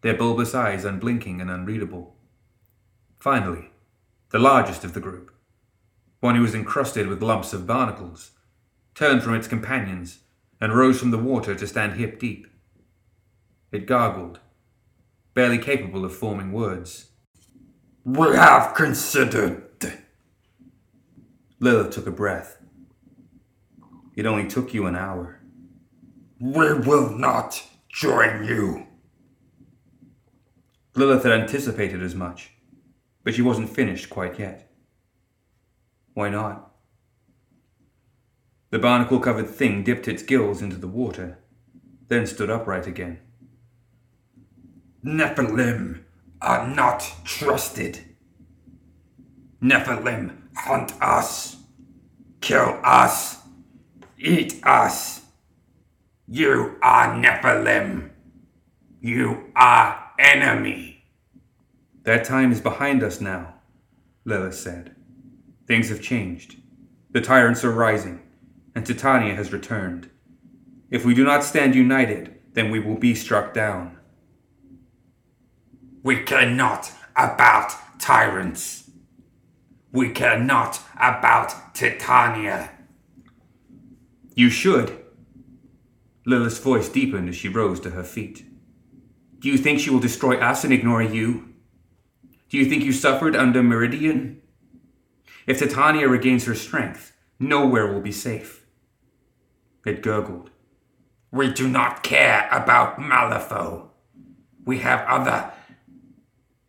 their 0.00 0.16
bulbous 0.16 0.52
eyes 0.52 0.84
unblinking 0.84 1.40
and 1.40 1.48
unreadable. 1.48 2.16
Finally, 3.20 3.70
the 4.30 4.40
largest 4.40 4.82
of 4.82 4.92
the 4.92 5.00
group, 5.00 5.32
one 6.18 6.34
who 6.34 6.42
was 6.42 6.56
encrusted 6.56 7.06
with 7.06 7.22
lumps 7.22 7.52
of 7.52 7.68
barnacles, 7.68 8.32
turned 8.96 9.22
from 9.22 9.34
its 9.34 9.46
companions 9.46 10.18
and 10.60 10.72
rose 10.72 10.98
from 10.98 11.12
the 11.12 11.18
water 11.18 11.54
to 11.54 11.68
stand 11.68 11.92
hip 11.92 12.18
deep. 12.18 12.48
It 13.70 13.86
gargled, 13.86 14.40
barely 15.34 15.58
capable 15.58 16.04
of 16.04 16.16
forming 16.16 16.50
words. 16.50 17.10
We 18.04 18.34
have 18.34 18.74
considered. 18.74 19.62
Lilith 21.60 21.94
took 21.94 22.08
a 22.08 22.10
breath. 22.10 22.60
It 24.16 24.26
only 24.26 24.48
took 24.48 24.74
you 24.74 24.86
an 24.86 24.96
hour. 24.96 25.40
We 26.38 26.74
will 26.74 27.10
not 27.10 27.62
join 27.88 28.44
you. 28.44 28.86
Lilith 30.94 31.22
had 31.22 31.32
anticipated 31.32 32.02
as 32.02 32.14
much, 32.14 32.50
but 33.24 33.34
she 33.34 33.42
wasn't 33.42 33.74
finished 33.74 34.10
quite 34.10 34.38
yet. 34.38 34.70
Why 36.14 36.28
not? 36.28 36.72
The 38.70 38.78
barnacle 38.78 39.20
covered 39.20 39.48
thing 39.48 39.82
dipped 39.82 40.08
its 40.08 40.22
gills 40.22 40.60
into 40.60 40.76
the 40.76 40.88
water, 40.88 41.38
then 42.08 42.26
stood 42.26 42.50
upright 42.50 42.86
again. 42.86 43.20
Nephilim 45.04 46.02
are 46.42 46.66
not 46.66 47.12
trusted. 47.24 48.00
Nephilim 49.62 50.36
hunt 50.54 50.92
us, 51.00 51.56
kill 52.40 52.78
us, 52.82 53.38
eat 54.18 54.60
us. 54.64 55.15
You 56.28 56.76
are 56.82 57.14
Nephilim. 57.14 58.10
You 59.00 59.52
are 59.54 60.10
enemy. 60.18 61.04
That 62.02 62.24
time 62.24 62.50
is 62.50 62.60
behind 62.60 63.04
us 63.04 63.20
now, 63.20 63.54
Lilith 64.24 64.56
said. 64.56 64.96
Things 65.68 65.88
have 65.88 66.02
changed. 66.02 66.56
The 67.12 67.20
tyrants 67.20 67.64
are 67.64 67.70
rising, 67.70 68.22
and 68.74 68.84
Titania 68.84 69.36
has 69.36 69.52
returned. 69.52 70.10
If 70.90 71.04
we 71.04 71.14
do 71.14 71.24
not 71.24 71.44
stand 71.44 71.76
united, 71.76 72.34
then 72.54 72.72
we 72.72 72.80
will 72.80 72.98
be 72.98 73.14
struck 73.14 73.54
down. 73.54 73.96
We 76.02 76.22
care 76.24 76.50
not 76.50 76.90
about 77.14 77.72
tyrants. 78.00 78.90
We 79.92 80.10
care 80.10 80.40
not 80.40 80.80
about 81.00 81.74
Titania. 81.74 82.70
You 84.34 84.50
should, 84.50 85.05
Lilith's 86.28 86.58
voice 86.58 86.88
deepened 86.88 87.28
as 87.28 87.36
she 87.36 87.48
rose 87.48 87.78
to 87.80 87.90
her 87.90 88.02
feet. 88.02 88.44
Do 89.38 89.48
you 89.48 89.56
think 89.56 89.78
she 89.78 89.90
will 89.90 90.00
destroy 90.00 90.38
us 90.38 90.64
and 90.64 90.72
ignore 90.72 91.00
you? 91.00 91.54
Do 92.48 92.58
you 92.58 92.64
think 92.64 92.82
you 92.82 92.92
suffered 92.92 93.36
under 93.36 93.62
Meridian? 93.62 94.42
If 95.46 95.60
Titania 95.60 96.08
regains 96.08 96.44
her 96.46 96.56
strength, 96.56 97.12
nowhere 97.38 97.92
will 97.92 98.00
be 98.00 98.10
safe. 98.10 98.66
It 99.86 100.02
gurgled. 100.02 100.50
We 101.30 101.52
do 101.52 101.68
not 101.68 102.02
care 102.02 102.48
about 102.50 102.98
Malifaux. 102.98 103.90
We 104.64 104.78
have 104.78 105.06
other. 105.06 105.52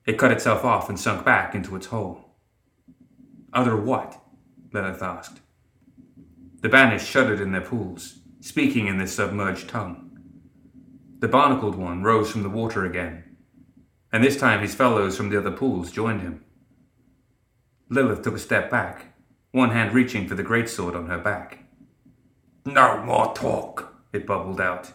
It 0.05 0.19
cut 0.19 0.31
itself 0.31 0.63
off 0.63 0.87
and 0.87 0.99
sunk 0.99 1.25
back 1.25 1.55
into 1.55 1.75
its 1.75 1.87
hole. 1.87 2.35
Other 3.53 3.75
what? 3.75 4.21
Lilith 4.71 5.01
asked. 5.01 5.39
The 6.61 6.69
banished 6.69 7.07
shuddered 7.07 7.41
in 7.41 7.53
their 7.53 7.61
pools 7.61 8.19
speaking 8.47 8.87
in 8.87 8.97
this 8.97 9.13
submerged 9.13 9.67
tongue. 9.67 10.09
The 11.19 11.27
barnacled 11.27 11.75
one 11.75 12.03
rose 12.03 12.31
from 12.31 12.43
the 12.43 12.49
water 12.49 12.85
again, 12.85 13.23
and 14.13 14.23
this 14.23 14.37
time 14.37 14.61
his 14.61 14.73
fellows 14.73 15.17
from 15.17 15.29
the 15.29 15.37
other 15.37 15.51
pools 15.51 15.91
joined 15.91 16.21
him. 16.21 16.43
Lilith 17.89 18.21
took 18.21 18.35
a 18.35 18.39
step 18.39 18.71
back, 18.71 19.13
one 19.51 19.71
hand 19.71 19.93
reaching 19.93 20.27
for 20.27 20.35
the 20.35 20.43
greatsword 20.43 20.95
on 20.95 21.07
her 21.07 21.17
back. 21.17 21.65
No 22.65 23.03
more 23.03 23.33
talk, 23.33 23.93
it 24.13 24.25
bubbled 24.25 24.61
out. 24.61 24.93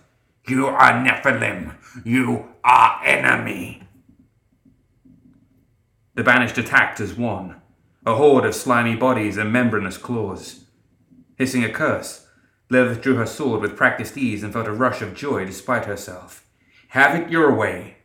You 0.48 0.66
are 0.66 0.92
Nephilim. 0.92 1.76
You 2.04 2.48
are 2.64 3.00
enemy. 3.04 3.82
The 6.14 6.24
banished 6.24 6.58
attacked 6.58 7.00
as 7.00 7.14
one, 7.14 7.60
a 8.04 8.14
horde 8.14 8.44
of 8.44 8.54
slimy 8.54 8.96
bodies 8.96 9.36
and 9.36 9.52
membranous 9.52 9.98
claws. 9.98 10.64
Hissing 11.36 11.64
a 11.64 11.70
curse, 11.70 12.26
Lilith 12.72 13.02
drew 13.02 13.16
her 13.16 13.26
sword 13.26 13.60
with 13.60 13.76
practiced 13.76 14.16
ease 14.16 14.42
and 14.42 14.50
felt 14.50 14.66
a 14.66 14.72
rush 14.72 15.02
of 15.02 15.14
joy 15.14 15.44
despite 15.44 15.84
herself. 15.84 16.46
Have 16.88 17.14
it 17.20 17.30
your 17.30 17.54
way. 17.54 17.98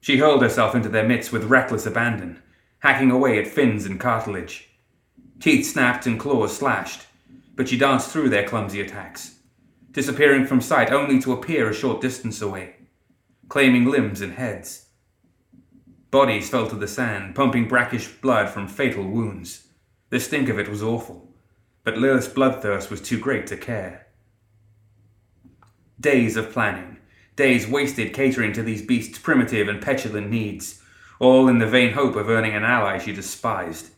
She 0.00 0.16
hurled 0.16 0.42
herself 0.42 0.74
into 0.74 0.88
their 0.88 1.06
midst 1.06 1.30
with 1.30 1.44
reckless 1.44 1.86
abandon, 1.86 2.42
hacking 2.80 3.12
away 3.12 3.38
at 3.38 3.46
fins 3.46 3.86
and 3.86 4.00
cartilage. 4.00 4.70
Teeth 5.38 5.64
snapped 5.64 6.04
and 6.04 6.18
claws 6.18 6.56
slashed, 6.56 7.06
but 7.54 7.68
she 7.68 7.78
danced 7.78 8.10
through 8.10 8.30
their 8.30 8.48
clumsy 8.48 8.80
attacks, 8.80 9.36
disappearing 9.92 10.46
from 10.46 10.60
sight 10.60 10.90
only 10.90 11.20
to 11.20 11.32
appear 11.32 11.70
a 11.70 11.74
short 11.74 12.00
distance 12.00 12.42
away, 12.42 12.74
claiming 13.48 13.84
limbs 13.84 14.20
and 14.20 14.32
heads. 14.32 14.86
Bodies 16.10 16.50
fell 16.50 16.66
to 16.70 16.76
the 16.76 16.88
sand, 16.88 17.36
pumping 17.36 17.68
brackish 17.68 18.08
blood 18.20 18.48
from 18.48 18.66
fatal 18.66 19.04
wounds. 19.04 19.68
The 20.08 20.18
stink 20.18 20.48
of 20.48 20.58
it 20.58 20.68
was 20.68 20.82
awful 20.82 21.29
but 21.84 21.96
Lilith's 21.96 22.28
bloodthirst 22.28 22.90
was 22.90 23.00
too 23.00 23.18
great 23.18 23.46
to 23.48 23.56
care. 23.56 24.06
Days 25.98 26.36
of 26.36 26.52
planning, 26.52 26.98
days 27.36 27.66
wasted 27.66 28.12
catering 28.12 28.52
to 28.52 28.62
these 28.62 28.84
beasts' 28.84 29.18
primitive 29.18 29.68
and 29.68 29.82
petulant 29.82 30.30
needs, 30.30 30.82
all 31.18 31.48
in 31.48 31.58
the 31.58 31.66
vain 31.66 31.92
hope 31.92 32.16
of 32.16 32.28
earning 32.28 32.54
an 32.54 32.64
ally 32.64 32.98
she 32.98 33.12
despised. 33.12 33.90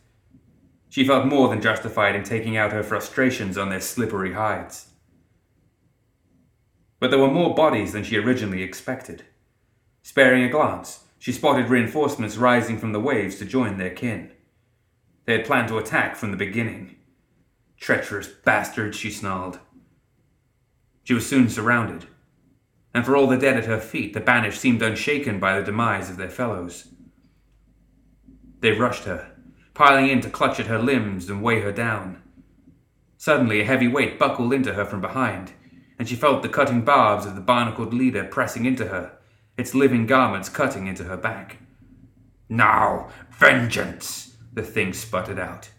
She 0.89 1.07
felt 1.07 1.25
more 1.25 1.49
than 1.49 1.61
justified 1.61 2.15
in 2.15 2.23
taking 2.23 2.55
out 2.55 2.71
her 2.71 2.83
frustrations 2.83 3.57
on 3.57 3.69
their 3.69 3.81
slippery 3.81 4.33
hides. 4.33 4.89
But 6.99 7.09
there 7.09 7.19
were 7.19 7.31
more 7.31 7.55
bodies 7.55 7.93
than 7.93 8.03
she 8.03 8.17
originally 8.17 8.61
expected. 8.61 9.23
Sparing 10.03 10.43
a 10.43 10.49
glance, 10.49 11.05
she 11.17 11.31
spotted 11.31 11.69
reinforcements 11.69 12.37
rising 12.37 12.77
from 12.77 12.91
the 12.91 12.99
waves 12.99 13.37
to 13.39 13.45
join 13.45 13.77
their 13.77 13.89
kin. 13.89 14.31
They 15.25 15.33
had 15.33 15.45
planned 15.45 15.69
to 15.69 15.77
attack 15.77 16.15
from 16.15 16.31
the 16.31 16.37
beginning. 16.37 16.97
Treacherous 17.79 18.27
bastard, 18.27 18.95
she 18.95 19.11
snarled. 19.11 19.59
She 21.03 21.13
was 21.13 21.27
soon 21.27 21.49
surrounded, 21.49 22.07
and 22.93 23.05
for 23.05 23.15
all 23.15 23.27
the 23.27 23.37
dead 23.37 23.57
at 23.57 23.65
her 23.65 23.79
feet, 23.79 24.13
the 24.13 24.21
banished 24.21 24.59
seemed 24.59 24.81
unshaken 24.81 25.39
by 25.39 25.57
the 25.57 25.65
demise 25.65 26.09
of 26.09 26.17
their 26.17 26.29
fellows. 26.29 26.89
They 28.61 28.71
rushed 28.71 29.03
her, 29.03 29.31
piling 29.73 30.09
in 30.09 30.21
to 30.21 30.29
clutch 30.29 30.59
at 30.59 30.67
her 30.67 30.79
limbs 30.79 31.29
and 31.29 31.43
weigh 31.43 31.61
her 31.61 31.73
down. 31.73 32.21
Suddenly, 33.17 33.61
a 33.61 33.65
heavy 33.65 33.87
weight 33.87 34.17
buckled 34.17 34.53
into 34.53 34.73
her 34.73 34.85
from 34.85 35.01
behind, 35.01 35.51
and 35.99 36.07
she 36.07 36.15
felt 36.15 36.41
the 36.41 36.49
cutting 36.49 36.81
barbs 36.81 37.25
of 37.25 37.35
the 37.35 37.41
barnacled 37.41 37.93
leader 37.93 38.23
pressing 38.23 38.65
into 38.65 38.87
her, 38.87 39.17
its 39.57 39.75
living 39.75 40.05
garments 40.05 40.49
cutting 40.49 40.87
into 40.87 41.03
her 41.03 41.17
back. 41.17 41.57
Now, 42.47 43.09
vengeance, 43.37 44.35
the 44.53 44.63
thing 44.63 44.93
sputtered 44.93 45.39
out. 45.39 45.69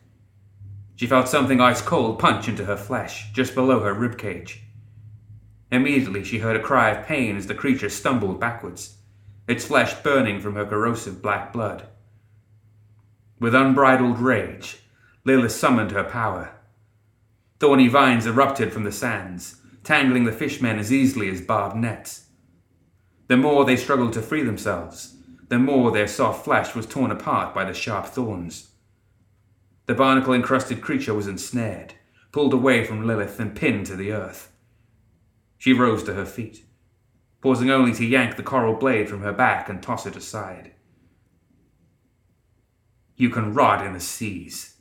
She 0.96 1.06
felt 1.06 1.28
something 1.28 1.60
ice 1.60 1.82
cold 1.82 2.18
punch 2.18 2.48
into 2.48 2.64
her 2.64 2.76
flesh, 2.76 3.32
just 3.32 3.54
below 3.54 3.80
her 3.80 3.92
rib 3.92 4.16
cage. 4.16 4.62
Immediately, 5.72 6.24
she 6.24 6.38
heard 6.38 6.56
a 6.56 6.62
cry 6.62 6.90
of 6.90 7.06
pain 7.06 7.36
as 7.36 7.46
the 7.46 7.54
creature 7.54 7.88
stumbled 7.88 8.38
backwards, 8.38 8.98
its 9.48 9.64
flesh 9.64 9.94
burning 10.02 10.40
from 10.40 10.54
her 10.54 10.64
corrosive 10.64 11.20
black 11.20 11.52
blood. 11.52 11.88
With 13.40 13.54
unbridled 13.54 14.20
rage, 14.20 14.78
Lilith 15.24 15.52
summoned 15.52 15.90
her 15.90 16.04
power. 16.04 16.52
Thorny 17.58 17.88
vines 17.88 18.26
erupted 18.26 18.72
from 18.72 18.84
the 18.84 18.92
sands, 18.92 19.56
tangling 19.82 20.24
the 20.24 20.32
fishmen 20.32 20.78
as 20.78 20.92
easily 20.92 21.28
as 21.28 21.40
barbed 21.40 21.76
nets. 21.76 22.26
The 23.26 23.36
more 23.36 23.64
they 23.64 23.76
struggled 23.76 24.12
to 24.12 24.22
free 24.22 24.42
themselves, 24.42 25.16
the 25.48 25.58
more 25.58 25.90
their 25.90 26.06
soft 26.06 26.44
flesh 26.44 26.74
was 26.74 26.86
torn 26.86 27.10
apart 27.10 27.54
by 27.54 27.64
the 27.64 27.74
sharp 27.74 28.06
thorns. 28.06 28.70
The 29.86 29.94
barnacle 29.94 30.32
encrusted 30.32 30.80
creature 30.80 31.12
was 31.12 31.26
ensnared, 31.26 31.94
pulled 32.32 32.54
away 32.54 32.84
from 32.84 33.06
Lilith, 33.06 33.38
and 33.38 33.54
pinned 33.54 33.86
to 33.86 33.96
the 33.96 34.12
earth. 34.12 34.50
She 35.58 35.72
rose 35.72 36.02
to 36.04 36.14
her 36.14 36.24
feet, 36.24 36.64
pausing 37.42 37.70
only 37.70 37.92
to 37.94 38.04
yank 38.04 38.36
the 38.36 38.42
coral 38.42 38.74
blade 38.74 39.08
from 39.08 39.20
her 39.20 39.32
back 39.32 39.68
and 39.68 39.82
toss 39.82 40.06
it 40.06 40.16
aside. 40.16 40.72
You 43.16 43.28
can 43.30 43.54
rot 43.54 43.84
in 43.84 43.92
the 43.92 44.00
seas. 44.00 44.76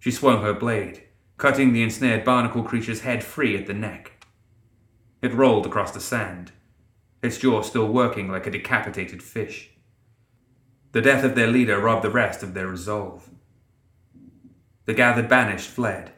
She 0.00 0.10
swung 0.10 0.42
her 0.42 0.52
blade, 0.52 1.04
cutting 1.38 1.72
the 1.72 1.82
ensnared 1.82 2.24
barnacle 2.24 2.62
creature's 2.62 3.00
head 3.00 3.24
free 3.24 3.56
at 3.56 3.66
the 3.66 3.74
neck. 3.74 4.26
It 5.22 5.32
rolled 5.32 5.66
across 5.66 5.92
the 5.92 6.00
sand, 6.00 6.52
its 7.22 7.38
jaw 7.38 7.62
still 7.62 7.88
working 7.88 8.28
like 8.28 8.46
a 8.46 8.50
decapitated 8.50 9.22
fish. 9.22 9.70
The 10.94 11.02
death 11.02 11.24
of 11.24 11.34
their 11.34 11.48
leader 11.48 11.80
robbed 11.80 12.04
the 12.04 12.10
rest 12.10 12.44
of 12.44 12.54
their 12.54 12.68
resolve. 12.68 13.28
The 14.84 14.94
gathered 14.94 15.28
banished 15.28 15.68
fled, 15.68 16.12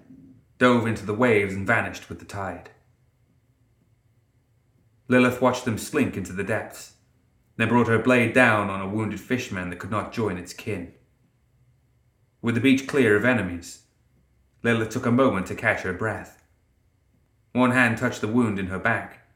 dove 0.58 0.86
into 0.86 1.06
the 1.06 1.14
waves, 1.14 1.54
and 1.54 1.66
vanished 1.66 2.10
with 2.10 2.18
the 2.18 2.26
tide. 2.26 2.68
Lilith 5.08 5.40
watched 5.40 5.64
them 5.64 5.78
slink 5.78 6.14
into 6.14 6.34
the 6.34 6.44
depths, 6.44 6.96
then 7.56 7.68
brought 7.68 7.88
her 7.88 7.98
blade 7.98 8.34
down 8.34 8.68
on 8.68 8.82
a 8.82 8.88
wounded 8.88 9.18
fishman 9.18 9.70
that 9.70 9.78
could 9.78 9.90
not 9.90 10.12
join 10.12 10.36
its 10.36 10.52
kin. 10.52 10.92
With 12.42 12.54
the 12.54 12.60
beach 12.60 12.86
clear 12.86 13.16
of 13.16 13.24
enemies, 13.24 13.84
Lilith 14.62 14.90
took 14.90 15.06
a 15.06 15.10
moment 15.10 15.46
to 15.46 15.54
catch 15.54 15.80
her 15.84 15.94
breath. 15.94 16.42
One 17.52 17.70
hand 17.70 17.96
touched 17.96 18.20
the 18.20 18.28
wound 18.28 18.58
in 18.58 18.66
her 18.66 18.78
back, 18.78 19.26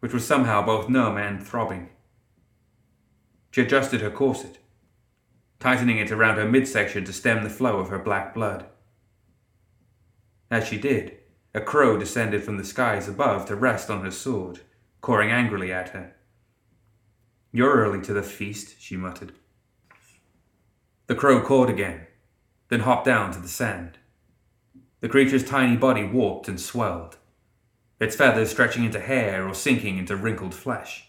which 0.00 0.12
was 0.12 0.26
somehow 0.26 0.66
both 0.66 0.88
numb 0.88 1.16
and 1.16 1.46
throbbing. 1.46 1.90
She 3.50 3.62
adjusted 3.62 4.00
her 4.00 4.10
corset, 4.10 4.58
tightening 5.58 5.98
it 5.98 6.10
around 6.10 6.36
her 6.36 6.48
midsection 6.48 7.04
to 7.04 7.12
stem 7.12 7.42
the 7.42 7.50
flow 7.50 7.78
of 7.78 7.88
her 7.88 7.98
black 7.98 8.34
blood. 8.34 8.66
As 10.50 10.66
she 10.66 10.78
did, 10.78 11.18
a 11.54 11.60
crow 11.60 11.98
descended 11.98 12.44
from 12.44 12.58
the 12.58 12.64
skies 12.64 13.08
above 13.08 13.46
to 13.46 13.56
rest 13.56 13.90
on 13.90 14.04
her 14.04 14.10
sword, 14.10 14.60
cawing 15.00 15.30
angrily 15.30 15.72
at 15.72 15.90
her. 15.90 16.14
You're 17.52 17.74
early 17.74 18.02
to 18.02 18.12
the 18.12 18.22
feast, 18.22 18.76
she 18.78 18.96
muttered. 18.96 19.32
The 21.06 21.14
crow 21.14 21.40
cawed 21.40 21.70
again, 21.70 22.06
then 22.68 22.80
hopped 22.80 23.06
down 23.06 23.32
to 23.32 23.40
the 23.40 23.48
sand. 23.48 23.98
The 25.00 25.08
creature's 25.08 25.44
tiny 25.44 25.76
body 25.76 26.04
warped 26.04 26.48
and 26.48 26.60
swelled, 26.60 27.16
its 27.98 28.14
feathers 28.14 28.50
stretching 28.50 28.84
into 28.84 29.00
hair 29.00 29.48
or 29.48 29.54
sinking 29.54 29.96
into 29.96 30.16
wrinkled 30.16 30.54
flesh 30.54 31.07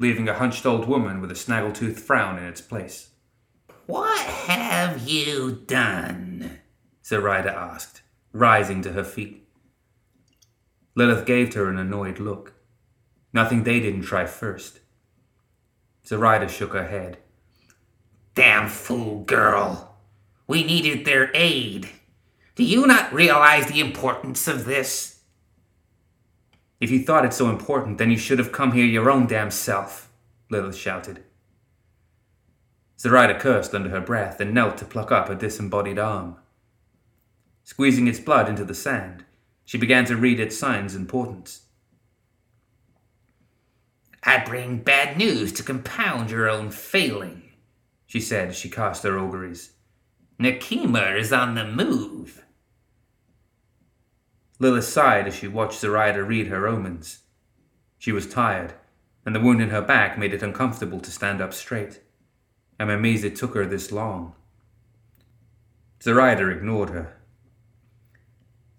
leaving 0.00 0.28
a 0.28 0.34
hunched 0.34 0.64
old 0.64 0.88
woman 0.88 1.20
with 1.20 1.30
a 1.30 1.34
snaggletooth 1.34 1.98
frown 1.98 2.38
in 2.38 2.44
its 2.44 2.60
place. 2.60 3.10
What 3.86 4.18
have 4.18 5.06
you 5.06 5.62
done? 5.66 6.58
Zoraida 7.04 7.54
asked, 7.54 8.00
rising 8.32 8.80
to 8.82 8.92
her 8.92 9.04
feet. 9.04 9.46
Lilith 10.94 11.26
gave 11.26 11.52
her 11.54 11.68
an 11.68 11.78
annoyed 11.78 12.18
look. 12.18 12.54
Nothing 13.32 13.62
they 13.62 13.78
didn't 13.78 14.02
try 14.02 14.26
first. 14.26 14.80
Zoraida 16.06 16.48
shook 16.48 16.72
her 16.72 16.88
head. 16.88 17.18
Damn 18.34 18.68
fool 18.68 19.22
girl. 19.24 19.96
We 20.46 20.64
needed 20.64 21.04
their 21.04 21.30
aid. 21.34 21.88
Do 22.54 22.64
you 22.64 22.86
not 22.86 23.12
realize 23.12 23.66
the 23.66 23.80
importance 23.80 24.48
of 24.48 24.64
this? 24.64 25.19
If 26.80 26.90
you 26.90 27.02
thought 27.02 27.26
it 27.26 27.34
so 27.34 27.50
important, 27.50 27.98
then 27.98 28.10
you 28.10 28.16
should 28.16 28.38
have 28.38 28.52
come 28.52 28.72
here 28.72 28.86
your 28.86 29.10
own 29.10 29.26
damn 29.26 29.50
self, 29.50 30.10
Lilith 30.48 30.76
shouted. 30.76 31.22
Zoraida 32.98 33.38
cursed 33.38 33.74
under 33.74 33.90
her 33.90 34.00
breath 34.00 34.40
and 34.40 34.54
knelt 34.54 34.78
to 34.78 34.84
pluck 34.84 35.12
up 35.12 35.28
a 35.28 35.34
disembodied 35.34 35.98
arm. 35.98 36.36
Squeezing 37.64 38.08
its 38.08 38.18
blood 38.18 38.48
into 38.48 38.64
the 38.64 38.74
sand, 38.74 39.24
she 39.64 39.78
began 39.78 40.04
to 40.06 40.16
read 40.16 40.40
its 40.40 40.58
signs 40.58 40.94
and 40.94 41.08
portents. 41.08 41.62
I 44.22 44.44
bring 44.44 44.82
bad 44.82 45.16
news 45.16 45.52
to 45.54 45.62
compound 45.62 46.30
your 46.30 46.48
own 46.48 46.70
failing, 46.70 47.42
she 48.06 48.20
said 48.20 48.48
as 48.48 48.56
she 48.56 48.68
cast 48.68 49.02
her 49.04 49.18
auguries. 49.18 49.72
Nekima 50.38 51.16
is 51.18 51.32
on 51.32 51.54
the 51.54 51.64
move. 51.64 52.44
Lilith 54.60 54.84
sighed 54.84 55.26
as 55.26 55.34
she 55.34 55.48
watched 55.48 55.80
Zoraida 55.80 56.22
read 56.22 56.48
her 56.48 56.68
omens. 56.68 57.20
She 57.98 58.12
was 58.12 58.28
tired, 58.28 58.74
and 59.24 59.34
the 59.34 59.40
wound 59.40 59.62
in 59.62 59.70
her 59.70 59.80
back 59.80 60.18
made 60.18 60.34
it 60.34 60.42
uncomfortable 60.42 61.00
to 61.00 61.10
stand 61.10 61.40
up 61.40 61.54
straight. 61.54 62.00
I'm 62.78 62.90
amazed 62.90 63.24
it 63.24 63.36
took 63.36 63.54
her 63.54 63.64
this 63.64 63.90
long. 63.90 64.34
Zoraida 66.02 66.46
ignored 66.48 66.90
her. 66.90 67.16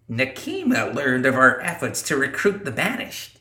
Nekima 0.07 0.93
learned 0.93 1.25
of 1.25 1.33
our 1.33 1.59
efforts 1.61 2.03
to 2.03 2.15
recruit 2.15 2.63
the 2.63 2.71
banished, 2.71 3.39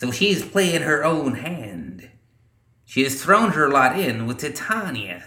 so 0.00 0.10
she's 0.10 0.44
playing 0.44 0.82
her 0.82 1.04
own 1.04 1.36
hand. 1.36 2.10
She 2.84 3.04
has 3.04 3.22
thrown 3.22 3.52
her 3.52 3.70
lot 3.70 3.98
in 3.98 4.26
with 4.26 4.38
Titania. 4.38 5.22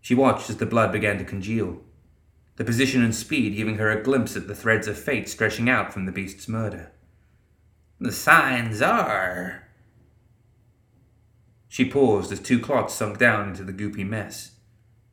She 0.00 0.14
watched 0.14 0.48
as 0.48 0.58
the 0.58 0.66
blood 0.66 0.92
began 0.92 1.18
to 1.18 1.24
congeal 1.24 1.80
the 2.56 2.64
position 2.64 3.02
and 3.02 3.14
speed 3.14 3.56
giving 3.56 3.76
her 3.76 3.90
a 3.90 4.02
glimpse 4.02 4.36
at 4.36 4.48
the 4.48 4.54
threads 4.54 4.88
of 4.88 4.98
fate 4.98 5.28
stretching 5.28 5.68
out 5.68 5.92
from 5.92 6.06
the 6.06 6.12
beast's 6.12 6.48
murder. 6.48 6.90
The 8.00 8.12
signs 8.12 8.82
are. 8.82 9.68
She 11.68 11.88
paused 11.88 12.32
as 12.32 12.40
two 12.40 12.58
clots 12.58 12.94
sunk 12.94 13.18
down 13.18 13.48
into 13.48 13.64
the 13.64 13.72
goopy 13.72 14.06
mess, 14.06 14.52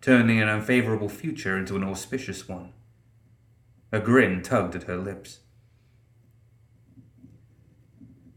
turning 0.02 0.42
an 0.42 0.50
unfavorable 0.50 1.10
future 1.10 1.58
into 1.58 1.76
an 1.76 1.84
auspicious 1.84 2.48
one. 2.48 2.74
A 3.92 4.00
grin 4.00 4.42
tugged 4.42 4.76
at 4.76 4.84
her 4.84 4.98
lips. 4.98 5.40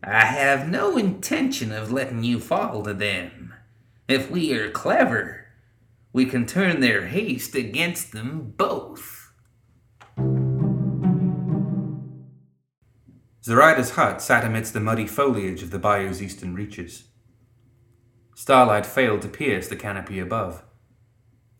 I 0.03 0.27
have 0.27 0.69
no 0.69 0.97
intention 0.97 1.73
of 1.73 1.91
letting 1.91 2.23
you 2.23 2.39
fall 2.39 2.83
to 2.85 2.95
them. 2.95 3.55
If 4.07 4.31
we 4.31 4.53
are 4.55 4.71
clever, 4.71 5.46
we 6.17 6.25
can 6.25 6.47
turn 6.47 6.81
their 6.81 7.09
haste 7.09 7.55
against 7.55 8.13
them 8.13 8.55
both. 8.57 9.35
Zoraida's 13.45 13.91
hut 13.91 14.23
sat 14.23 14.43
amidst 14.43 14.73
the 14.73 14.81
muddy 14.81 15.07
foliage 15.07 15.63
of 15.63 15.71
the 15.71 15.79
bayou's 15.79 16.23
eastern 16.23 16.55
reaches. 16.55 17.09
Starlight 18.35 18.87
failed 18.87 19.21
to 19.21 19.29
pierce 19.29 19.69
the 19.69 19.77
canopy 19.77 20.19
above, 20.19 20.63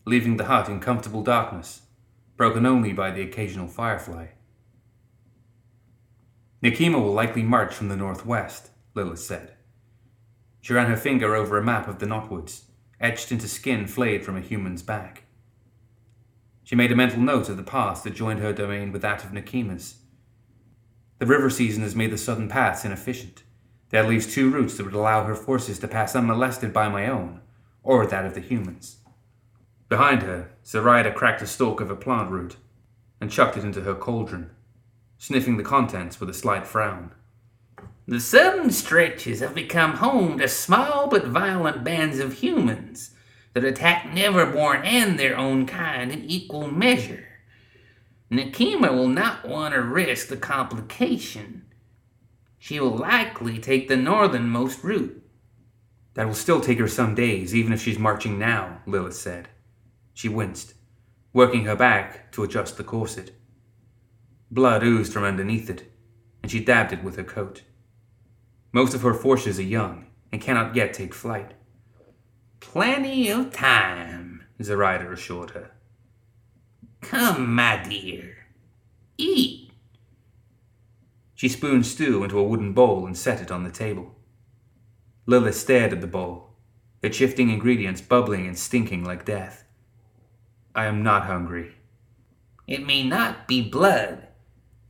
leaving 0.07 0.37
the 0.37 0.45
hut 0.45 0.67
in 0.67 0.79
comfortable 0.79 1.21
darkness, 1.21 1.83
broken 2.35 2.65
only 2.65 2.93
by 2.93 3.11
the 3.11 3.21
occasional 3.21 3.67
firefly. 3.67 4.29
Nekima 6.63 6.99
will 6.99 7.13
likely 7.13 7.43
march 7.43 7.75
from 7.75 7.89
the 7.89 7.95
northwest, 7.95 8.71
Lilith 8.95 9.19
said. 9.19 9.53
She 10.61 10.73
ran 10.73 10.89
her 10.89 10.97
finger 10.97 11.35
over 11.35 11.59
a 11.59 11.63
map 11.63 11.87
of 11.87 11.99
the 11.99 12.07
Knotwoods 12.07 12.66
etched 12.99 13.31
into 13.31 13.47
skin 13.47 13.87
flayed 13.87 14.25
from 14.25 14.35
a 14.35 14.41
human's 14.41 14.81
back. 14.81 15.23
She 16.63 16.75
made 16.75 16.91
a 16.91 16.95
mental 16.95 17.21
note 17.21 17.49
of 17.49 17.57
the 17.57 17.63
path 17.63 18.03
that 18.03 18.13
joined 18.13 18.39
her 18.39 18.51
domain 18.51 18.91
with 18.91 19.01
that 19.01 19.23
of 19.23 19.31
Nekima's. 19.31 19.95
The 21.19 21.25
river 21.25 21.49
season 21.49 21.81
has 21.83 21.95
made 21.95 22.11
the 22.11 22.17
southern 22.17 22.49
paths 22.49 22.83
inefficient. 22.83 23.43
That 23.89 24.07
leaves 24.07 24.33
two 24.33 24.51
routes 24.51 24.75
that 24.75 24.83
would 24.83 24.93
allow 24.93 25.23
her 25.23 25.35
forces 25.35 25.79
to 25.79 25.87
pass 25.87 26.15
unmolested 26.15 26.73
by 26.73 26.89
my 26.89 27.07
own, 27.07 27.41
or 27.83 28.05
that 28.05 28.25
of 28.25 28.33
the 28.33 28.41
humans. 28.41 28.97
Behind 29.87 30.23
her, 30.23 30.51
Zoraida 30.65 31.11
cracked 31.13 31.41
a 31.41 31.47
stalk 31.47 31.79
of 31.79 31.89
a 31.89 31.95
plant 31.95 32.29
root 32.29 32.57
and 33.21 33.31
chucked 33.31 33.55
it 33.55 33.63
into 33.63 33.81
her 33.81 33.95
cauldron, 33.95 34.51
sniffing 35.17 35.57
the 35.57 35.63
contents 35.63 36.19
with 36.19 36.29
a 36.29 36.33
slight 36.33 36.67
frown. 36.67 37.11
The 38.09 38.21
southern 38.21 38.71
stretches 38.71 39.41
have 39.41 39.53
become 39.53 39.95
home 39.95 40.39
to 40.39 40.47
small 40.47 41.09
but 41.09 41.27
violent 41.27 41.83
bands 41.83 42.19
of 42.19 42.35
humans 42.35 43.11
that 43.53 43.65
attack 43.65 44.03
Neverborn 44.03 44.85
and 44.85 45.19
their 45.19 45.37
own 45.37 45.65
kind 45.65 46.09
in 46.13 46.23
equal 46.23 46.71
measure. 46.71 47.25
Nekima 48.31 48.93
will 48.93 49.09
not 49.09 49.45
want 49.45 49.73
to 49.73 49.81
risk 49.81 50.29
the 50.29 50.37
complication. 50.37 51.65
She 52.57 52.79
will 52.79 52.95
likely 52.95 53.59
take 53.59 53.89
the 53.89 53.97
northernmost 53.97 54.85
route. 54.85 55.21
That 56.13 56.27
will 56.27 56.33
still 56.33 56.61
take 56.61 56.79
her 56.79 56.87
some 56.87 57.13
days, 57.13 57.53
even 57.53 57.73
if 57.73 57.81
she's 57.81 57.99
marching 57.99 58.39
now, 58.39 58.81
Lilith 58.85 59.15
said. 59.15 59.49
She 60.13 60.29
winced, 60.29 60.75
working 61.33 61.65
her 61.65 61.75
back 61.75 62.31
to 62.31 62.43
adjust 62.43 62.77
the 62.77 62.85
corset. 62.85 63.31
Blood 64.49 64.81
oozed 64.81 65.11
from 65.11 65.25
underneath 65.25 65.69
it, 65.69 65.91
and 66.41 66.49
she 66.49 66.63
dabbed 66.63 66.93
it 66.93 67.03
with 67.03 67.17
her 67.17 67.23
coat. 67.23 67.63
Most 68.77 68.93
of 68.93 69.01
her 69.01 69.15
forces 69.15 69.57
are 69.57 69.63
young 69.63 70.05
and 70.31 70.39
cannot 70.39 70.75
yet 70.75 70.93
take 70.93 71.11
flight. 71.11 71.55
Plenty 72.59 73.27
of 73.27 73.51
time, 73.51 74.43
Zoraida 74.61 75.11
assured 75.11 75.49
her. 75.49 75.71
Come, 77.01 77.55
my 77.55 77.81
dear. 77.89 78.35
Eat. 79.17 79.71
She 81.33 81.49
spooned 81.49 81.87
stew 81.87 82.23
into 82.23 82.37
a 82.37 82.43
wooden 82.43 82.73
bowl 82.73 83.07
and 83.07 83.17
set 83.17 83.41
it 83.41 83.49
on 83.49 83.63
the 83.63 83.71
table. 83.71 84.13
Lilith 85.25 85.55
stared 85.55 85.91
at 85.91 86.01
the 86.01 86.05
bowl, 86.05 86.51
its 87.01 87.17
shifting 87.17 87.49
ingredients 87.49 88.01
bubbling 88.01 88.45
and 88.45 88.59
stinking 88.59 89.03
like 89.03 89.25
death. 89.25 89.63
I 90.75 90.85
am 90.85 91.01
not 91.01 91.25
hungry. 91.25 91.71
It 92.67 92.85
may 92.85 93.03
not 93.03 93.47
be 93.47 93.67
blood, 93.67 94.27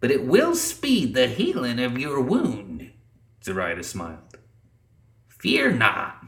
but 0.01 0.11
it 0.11 0.27
will 0.27 0.55
speed 0.55 1.13
the 1.13 1.27
healing 1.27 1.79
of 1.79 1.97
your 1.97 2.19
wound, 2.19 2.91
Zoraida 3.47 3.81
smiled. 3.81 4.37
Fear 5.29 5.71
not. 5.71 6.21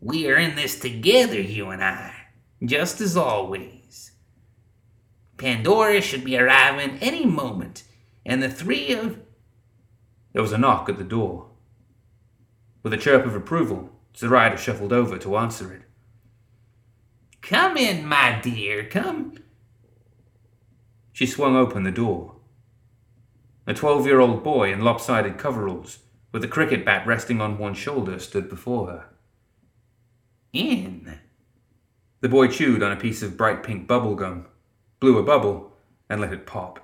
We 0.00 0.26
are 0.26 0.38
in 0.38 0.56
this 0.56 0.80
together, 0.80 1.38
you 1.38 1.68
and 1.68 1.84
I, 1.84 2.14
just 2.64 3.02
as 3.02 3.14
always. 3.14 4.12
Pandora 5.36 6.00
should 6.00 6.24
be 6.24 6.38
arriving 6.38 6.96
any 7.02 7.26
moment, 7.26 7.84
and 8.24 8.42
the 8.42 8.48
three 8.48 8.94
of. 8.94 9.18
There 10.32 10.40
was 10.40 10.52
a 10.52 10.58
knock 10.58 10.88
at 10.88 10.96
the 10.96 11.04
door. 11.04 11.50
With 12.82 12.94
a 12.94 12.96
chirp 12.96 13.26
of 13.26 13.34
approval, 13.34 13.90
Zoraida 14.16 14.56
shuffled 14.56 14.94
over 14.94 15.18
to 15.18 15.36
answer 15.36 15.74
it. 15.74 15.82
Come 17.42 17.76
in, 17.76 18.06
my 18.06 18.40
dear, 18.40 18.88
come. 18.88 19.34
She 21.12 21.26
swung 21.26 21.54
open 21.54 21.82
the 21.82 21.90
door. 21.90 22.35
A 23.68 23.74
twelve 23.74 24.06
year 24.06 24.20
old 24.20 24.44
boy 24.44 24.72
in 24.72 24.82
lopsided 24.82 25.38
coveralls, 25.38 25.98
with 26.30 26.44
a 26.44 26.48
cricket 26.48 26.84
bat 26.84 27.04
resting 27.04 27.40
on 27.40 27.58
one 27.58 27.74
shoulder, 27.74 28.18
stood 28.20 28.48
before 28.48 28.86
her. 28.86 29.04
In. 30.52 31.18
The 32.20 32.28
boy 32.28 32.46
chewed 32.46 32.82
on 32.82 32.92
a 32.92 32.96
piece 32.96 33.22
of 33.22 33.36
bright 33.36 33.64
pink 33.64 33.88
bubble 33.88 34.14
gum, 34.14 34.46
blew 35.00 35.18
a 35.18 35.24
bubble, 35.24 35.72
and 36.08 36.20
let 36.20 36.32
it 36.32 36.46
pop. 36.46 36.80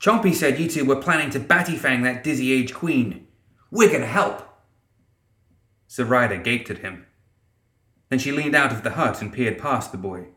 Chompy 0.00 0.34
said 0.34 0.58
you 0.58 0.68
two 0.68 0.86
were 0.86 0.96
planning 0.96 1.30
to 1.30 1.40
battyfang 1.40 2.02
that 2.02 2.24
dizzy 2.24 2.52
age 2.52 2.72
queen. 2.72 3.26
We're 3.70 3.92
gonna 3.92 4.06
help. 4.06 4.42
Zoraida 5.90 6.38
gaped 6.38 6.70
at 6.70 6.78
him. 6.78 7.06
Then 8.08 8.18
she 8.18 8.32
leaned 8.32 8.54
out 8.54 8.72
of 8.72 8.84
the 8.84 8.90
hut 8.90 9.20
and 9.20 9.32
peered 9.32 9.58
past 9.58 9.92
the 9.92 9.98
boy. 9.98 10.28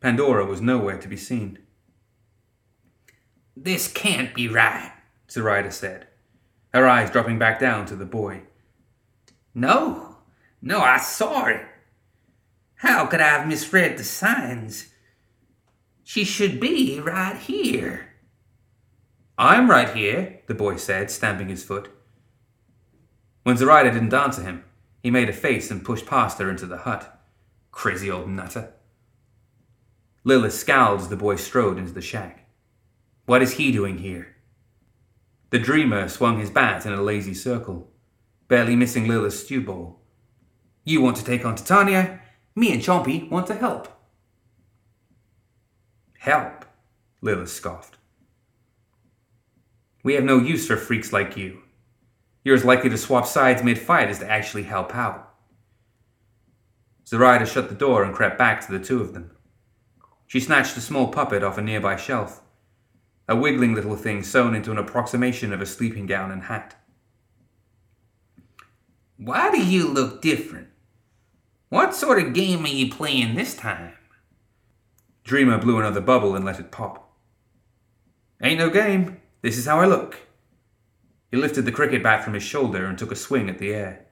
Pandora 0.00 0.44
was 0.46 0.60
nowhere 0.60 0.98
to 0.98 1.08
be 1.08 1.16
seen. 1.16 1.58
This 3.60 3.90
can't 3.90 4.34
be 4.34 4.46
right, 4.46 4.92
Zoraida 5.28 5.72
said, 5.72 6.06
her 6.72 6.86
eyes 6.86 7.10
dropping 7.10 7.40
back 7.40 7.58
down 7.58 7.86
to 7.86 7.96
the 7.96 8.06
boy. 8.06 8.42
No, 9.52 10.18
no, 10.62 10.78
I 10.78 10.98
saw 10.98 11.46
it. 11.46 11.66
How 12.76 13.06
could 13.06 13.20
I 13.20 13.30
have 13.30 13.48
misread 13.48 13.98
the 13.98 14.04
signs? 14.04 14.92
She 16.04 16.22
should 16.22 16.60
be 16.60 17.00
right 17.00 17.36
here. 17.36 18.14
I'm 19.36 19.68
right 19.68 19.92
here, 19.92 20.40
the 20.46 20.54
boy 20.54 20.76
said, 20.76 21.10
stamping 21.10 21.48
his 21.48 21.64
foot. 21.64 21.90
When 23.42 23.56
Zoraida 23.56 23.90
didn't 23.90 24.14
answer 24.14 24.42
him, 24.42 24.64
he 25.02 25.10
made 25.10 25.28
a 25.28 25.32
face 25.32 25.68
and 25.68 25.84
pushed 25.84 26.06
past 26.06 26.38
her 26.38 26.48
into 26.48 26.66
the 26.66 26.78
hut. 26.78 27.20
Crazy 27.72 28.08
old 28.08 28.28
nutter. 28.28 28.72
Lilith 30.22 30.54
scowled 30.54 31.00
as 31.00 31.08
the 31.08 31.16
boy 31.16 31.34
strode 31.34 31.76
into 31.76 31.92
the 31.92 32.00
shack. 32.00 32.47
What 33.28 33.42
is 33.42 33.52
he 33.52 33.72
doing 33.72 33.98
here? 33.98 34.36
The 35.50 35.58
dreamer 35.58 36.08
swung 36.08 36.38
his 36.38 36.48
bat 36.48 36.86
in 36.86 36.94
a 36.94 37.02
lazy 37.02 37.34
circle, 37.34 37.92
barely 38.48 38.74
missing 38.74 39.06
Lilith's 39.06 39.40
stew 39.40 39.60
bowl. 39.60 40.00
You 40.82 41.02
want 41.02 41.18
to 41.18 41.24
take 41.24 41.44
on 41.44 41.54
Titania? 41.54 42.22
Me 42.56 42.72
and 42.72 42.80
Chompy 42.80 43.30
want 43.30 43.46
to 43.48 43.54
help. 43.54 43.86
Help, 46.20 46.64
Lilith 47.20 47.50
scoffed. 47.50 47.98
We 50.02 50.14
have 50.14 50.24
no 50.24 50.38
use 50.38 50.66
for 50.66 50.78
freaks 50.78 51.12
like 51.12 51.36
you. 51.36 51.60
You're 52.44 52.56
as 52.56 52.64
likely 52.64 52.88
to 52.88 52.96
swap 52.96 53.26
sides 53.26 53.62
mid 53.62 53.78
fight 53.78 54.08
as 54.08 54.20
to 54.20 54.30
actually 54.30 54.62
help 54.62 54.94
out. 54.94 55.34
Zoraida 57.06 57.44
shut 57.44 57.68
the 57.68 57.74
door 57.74 58.04
and 58.04 58.14
crept 58.14 58.38
back 58.38 58.64
to 58.64 58.72
the 58.72 58.82
two 58.82 59.02
of 59.02 59.12
them. 59.12 59.32
She 60.26 60.40
snatched 60.40 60.78
a 60.78 60.80
small 60.80 61.08
puppet 61.08 61.42
off 61.42 61.58
a 61.58 61.60
nearby 61.60 61.96
shelf, 61.96 62.40
a 63.28 63.36
wiggling 63.36 63.74
little 63.74 63.96
thing 63.96 64.22
sewn 64.22 64.54
into 64.54 64.70
an 64.70 64.78
approximation 64.78 65.52
of 65.52 65.60
a 65.60 65.66
sleeping 65.66 66.06
gown 66.06 66.30
and 66.30 66.44
hat. 66.44 66.74
Why 69.18 69.50
do 69.50 69.62
you 69.62 69.86
look 69.86 70.22
different? 70.22 70.68
What 71.68 71.94
sort 71.94 72.22
of 72.22 72.32
game 72.32 72.64
are 72.64 72.68
you 72.68 72.90
playing 72.90 73.34
this 73.34 73.54
time? 73.54 73.92
Dreamer 75.24 75.58
blew 75.58 75.78
another 75.78 76.00
bubble 76.00 76.34
and 76.34 76.44
let 76.44 76.58
it 76.58 76.70
pop. 76.70 77.12
Ain't 78.42 78.60
no 78.60 78.70
game. 78.70 79.20
This 79.42 79.58
is 79.58 79.66
how 79.66 79.80
I 79.80 79.86
look. 79.86 80.20
He 81.30 81.36
lifted 81.36 81.66
the 81.66 81.72
cricket 81.72 82.02
bat 82.02 82.24
from 82.24 82.32
his 82.32 82.42
shoulder 82.42 82.86
and 82.86 82.96
took 82.96 83.12
a 83.12 83.16
swing 83.16 83.50
at 83.50 83.58
the 83.58 83.74
air. 83.74 84.06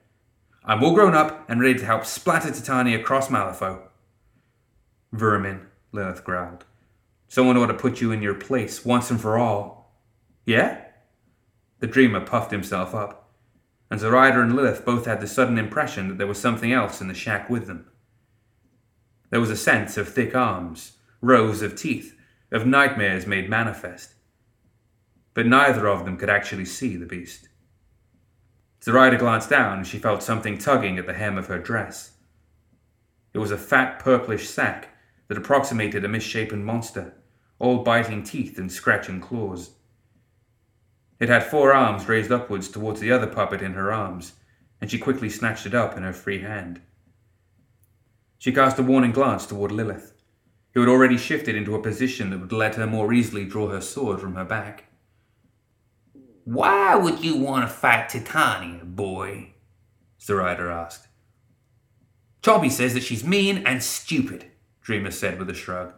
I'm 0.63 0.83
all 0.83 0.93
grown 0.93 1.15
up 1.15 1.49
and 1.49 1.59
ready 1.59 1.79
to 1.79 1.85
help 1.85 2.05
splatter 2.05 2.51
Titania 2.51 2.99
across 2.99 3.29
Malifaux. 3.29 3.81
Vermin, 5.11 5.67
Lilith 5.91 6.23
growled. 6.23 6.65
Someone 7.27 7.57
ought 7.57 7.67
to 7.67 7.73
put 7.73 8.01
you 8.01 8.11
in 8.11 8.21
your 8.21 8.33
place 8.33 8.85
once 8.85 9.11
and 9.11 9.19
for 9.19 9.37
all. 9.37 9.95
Yeah? 10.45 10.81
The 11.79 11.87
dreamer 11.87 12.21
puffed 12.21 12.51
himself 12.51 12.95
up, 12.95 13.31
and 13.91 13.99
Zoraida 13.99 14.41
and 14.41 14.55
Lilith 14.55 14.85
both 14.85 15.05
had 15.05 15.21
the 15.21 15.27
sudden 15.27 15.57
impression 15.57 16.07
that 16.07 16.17
there 16.17 16.27
was 16.27 16.39
something 16.39 16.71
else 16.71 17.01
in 17.01 17.07
the 17.07 17.13
shack 17.13 17.49
with 17.49 17.67
them. 17.67 17.87
There 19.29 19.41
was 19.41 19.49
a 19.49 19.57
sense 19.57 19.97
of 19.97 20.07
thick 20.07 20.35
arms, 20.35 20.93
rows 21.21 21.61
of 21.61 21.75
teeth, 21.75 22.15
of 22.51 22.65
nightmares 22.65 23.27
made 23.27 23.49
manifest 23.49 24.13
but 25.37 25.45
neither 25.45 25.87
of 25.87 26.03
them 26.03 26.17
could 26.17 26.31
actually 26.31 26.65
see 26.65 26.95
the 26.95 27.05
beast. 27.05 27.47
Zoraida 28.83 29.17
glanced 29.17 29.51
down 29.51 29.77
and 29.77 29.85
she 29.85 29.99
felt 29.99 30.23
something 30.23 30.57
tugging 30.57 30.97
at 30.97 31.05
the 31.05 31.13
hem 31.13 31.37
of 31.37 31.45
her 31.45 31.59
dress. 31.59 32.13
It 33.35 33.37
was 33.37 33.51
a 33.51 33.57
fat 33.57 33.99
purplish 33.99 34.49
sack 34.49 34.96
that 35.27 35.37
approximated 35.37 36.05
a 36.05 36.07
misshapen 36.07 36.63
monster, 36.63 37.15
all 37.59 37.83
biting 37.83 38.23
teeth 38.23 38.57
and 38.57 38.71
scratching 38.71 39.19
claws. 39.19 39.71
It 41.19 41.29
had 41.29 41.43
four 41.43 41.73
arms 41.73 42.07
raised 42.07 42.31
upwards 42.31 42.69
towards 42.69 42.99
the 42.99 43.11
other 43.11 43.27
puppet 43.27 43.61
in 43.61 43.73
her 43.73 43.91
arms, 43.91 44.33
and 44.79 44.89
she 44.91 44.99
quickly 44.99 45.29
snatched 45.29 45.65
it 45.65 45.73
up 45.73 45.97
in 45.97 46.03
her 46.03 46.13
free 46.13 46.41
hand. 46.41 46.81
She 48.37 48.51
cast 48.51 48.77
a 48.77 48.83
warning 48.83 49.11
glance 49.11 49.45
toward 49.47 49.71
Lilith, 49.71 50.13
who 50.73 50.81
had 50.81 50.89
already 50.89 51.17
shifted 51.17 51.55
into 51.55 51.73
a 51.73 51.81
position 51.81 52.29
that 52.29 52.39
would 52.39 52.51
let 52.51 52.75
her 52.75 52.85
more 52.85 53.11
easily 53.11 53.45
draw 53.45 53.69
her 53.69 53.81
sword 53.81 54.21
from 54.21 54.35
her 54.35 54.45
back. 54.45 54.85
Why 56.43 56.95
would 56.95 57.23
you 57.23 57.35
want 57.35 57.67
to 57.67 57.75
fight 57.75 58.09
Titania, 58.09 58.85
boy? 58.85 59.53
Zoraida 60.21 60.63
asked. 60.63 61.07
Chompy 62.41 62.71
says 62.71 62.93
that 62.93 63.03
she's 63.03 63.23
mean 63.23 63.65
and 63.65 63.83
stupid, 63.83 64.45
Dreamer 64.87 65.11
said 65.11 65.37
with 65.37 65.49
a 65.49 65.53
shrug. 65.53 65.91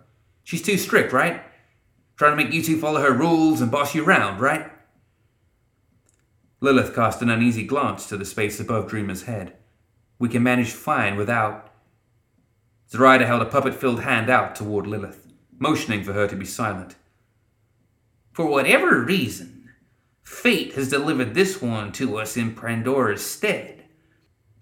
She's 0.44 0.64
too 0.64 0.76
strict, 0.76 1.14
right? 1.14 1.44
Trying 2.18 2.36
to 2.36 2.44
make 2.44 2.52
you 2.52 2.64
two 2.64 2.80
follow 2.80 3.00
her 3.00 3.14
rules 3.14 3.62
and 3.62 3.70
boss 3.70 3.94
you 3.94 4.04
round, 4.04 4.42
right? 4.42 4.72
Lilith 6.60 6.96
cast 6.96 7.22
an 7.22 7.30
uneasy 7.30 7.68
glance 7.68 8.08
to 8.08 8.18
the 8.18 8.26
space 8.26 8.60
above 8.60 8.90
Dreamer's 8.90 9.26
head. 9.26 9.54
We 10.18 10.28
can 10.28 10.42
manage 10.42 10.72
fine 10.72 11.18
without. 11.18 11.70
Zoraida 12.90 13.28
held 13.28 13.44
a 13.44 13.46
puppet 13.46 13.76
filled 13.76 14.02
hand 14.02 14.28
out 14.28 14.56
toward 14.56 14.88
Lilith, 14.88 15.28
motioning 15.60 16.04
for 16.04 16.14
her 16.14 16.28
to 16.28 16.36
be 16.36 16.44
silent. 16.44 16.96
For 18.34 18.48
whatever 18.48 19.04
reason, 19.04 19.70
Fate 20.24 20.74
has 20.74 20.90
delivered 20.90 21.36
this 21.36 21.62
one 21.62 21.92
to 21.92 22.18
us 22.18 22.36
in 22.36 22.56
Pandora's 22.56 23.24
stead. 23.24 23.84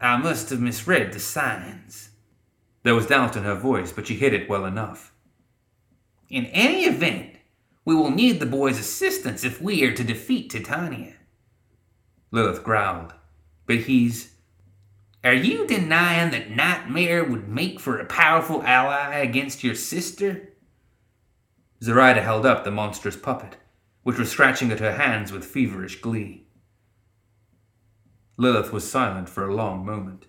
I 0.02 0.18
must 0.18 0.50
have 0.50 0.60
misread 0.60 1.14
the 1.14 1.22
signs. 1.22 2.10
There 2.84 2.96
was 2.96 3.08
doubt 3.08 3.36
in 3.36 3.44
her 3.44 3.56
voice, 3.56 3.92
but 3.92 4.08
she 4.08 4.16
hid 4.16 4.34
it 4.34 4.50
well 4.50 4.66
enough. 4.66 5.14
In 6.30 6.46
any 6.48 6.86
event, 6.86 7.38
we 7.86 7.96
will 7.96 8.12
need 8.12 8.40
the 8.40 8.46
boy's 8.46 8.80
assistance 8.80 9.44
if 9.44 9.62
we 9.62 9.84
are 9.84 9.94
to 9.94 10.04
defeat 10.04 10.50
Titania. 10.50 11.14
Lilith 12.32 12.64
growled. 12.64 13.14
But 13.66 13.78
he's. 13.78 14.34
Are 15.24 15.34
you 15.34 15.66
denying 15.68 16.32
that 16.32 16.52
Nightmare 16.52 17.24
would 17.24 17.48
make 17.48 17.80
for 17.80 17.98
a 17.98 18.06
powerful 18.06 18.64
ally 18.64 19.16
against 19.20 19.64
your 19.64 19.76
sister? 19.76 20.54
Zoraida 21.84 22.22
held 22.22 22.46
up 22.46 22.64
the 22.64 22.72
monstrous 22.72 23.16
puppet, 23.16 23.58
which 24.04 24.18
was 24.18 24.32
scratching 24.32 24.72
at 24.72 24.80
her 24.80 24.94
hands 24.94 25.32
with 25.32 25.46
feverish 25.46 26.02
glee. 26.02 26.48
Lilith 28.38 28.72
was 28.72 28.90
silent 28.90 29.30
for 29.30 29.48
a 29.48 29.56
long 29.56 29.86
moment. 29.86 30.28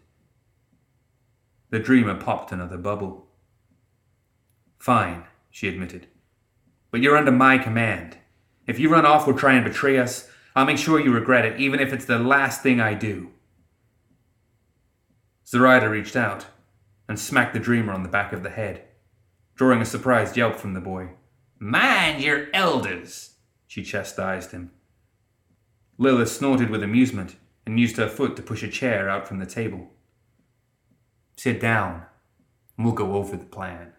The 1.70 1.78
dreamer 1.78 2.14
popped 2.14 2.52
another 2.52 2.78
bubble. 2.78 3.26
Fine, 4.78 5.24
she 5.50 5.68
admitted. 5.68 6.06
But 6.90 7.00
you're 7.00 7.16
under 7.16 7.32
my 7.32 7.58
command. 7.58 8.16
If 8.66 8.78
you 8.78 8.88
run 8.88 9.04
off 9.04 9.26
or 9.26 9.32
try 9.32 9.54
and 9.54 9.64
betray 9.64 9.98
us, 9.98 10.30
I'll 10.56 10.64
make 10.64 10.78
sure 10.78 10.98
you 10.98 11.12
regret 11.12 11.44
it, 11.44 11.60
even 11.60 11.80
if 11.80 11.92
it's 11.92 12.06
the 12.06 12.18
last 12.18 12.62
thing 12.62 12.80
I 12.80 12.94
do. 12.94 13.30
Zoraida 15.46 15.88
reached 15.88 16.16
out 16.16 16.46
and 17.08 17.18
smacked 17.18 17.54
the 17.54 17.60
dreamer 17.60 17.92
on 17.92 18.02
the 18.02 18.08
back 18.08 18.32
of 18.32 18.42
the 18.42 18.50
head, 18.50 18.84
drawing 19.54 19.80
a 19.80 19.86
surprised 19.86 20.36
yelp 20.36 20.56
from 20.56 20.74
the 20.74 20.80
boy. 20.80 21.10
Mind 21.58 22.22
your 22.22 22.48
elders, 22.52 23.34
she 23.66 23.82
chastised 23.82 24.52
him. 24.52 24.70
Lilith 25.96 26.30
snorted 26.30 26.70
with 26.70 26.82
amusement 26.82 27.36
and 27.66 27.80
used 27.80 27.96
her 27.96 28.08
foot 28.08 28.36
to 28.36 28.42
push 28.42 28.62
a 28.62 28.68
chair 28.68 29.08
out 29.08 29.26
from 29.26 29.38
the 29.38 29.46
table. 29.46 29.90
Sit 31.38 31.60
down, 31.60 32.02
and 32.76 32.84
we'll 32.84 32.96
go 32.96 33.14
over 33.14 33.36
the 33.36 33.44
plan. 33.44 33.92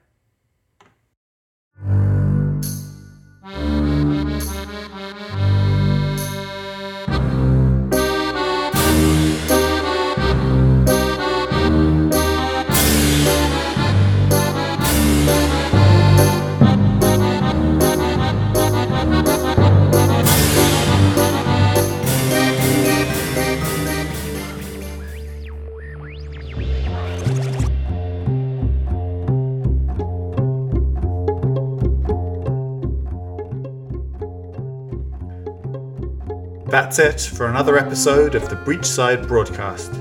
That's 36.89 37.29
it 37.29 37.35
for 37.37 37.45
another 37.45 37.77
episode 37.77 38.33
of 38.33 38.49
the 38.49 38.55
Breachside 38.55 39.27
broadcast. 39.27 39.93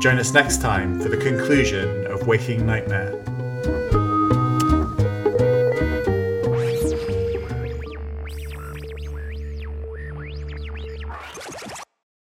Join 0.00 0.20
us 0.20 0.32
next 0.32 0.62
time 0.62 1.00
for 1.00 1.08
the 1.08 1.16
conclusion 1.16 2.06
of 2.06 2.24
Waking 2.24 2.64
Nightmare. 2.64 3.27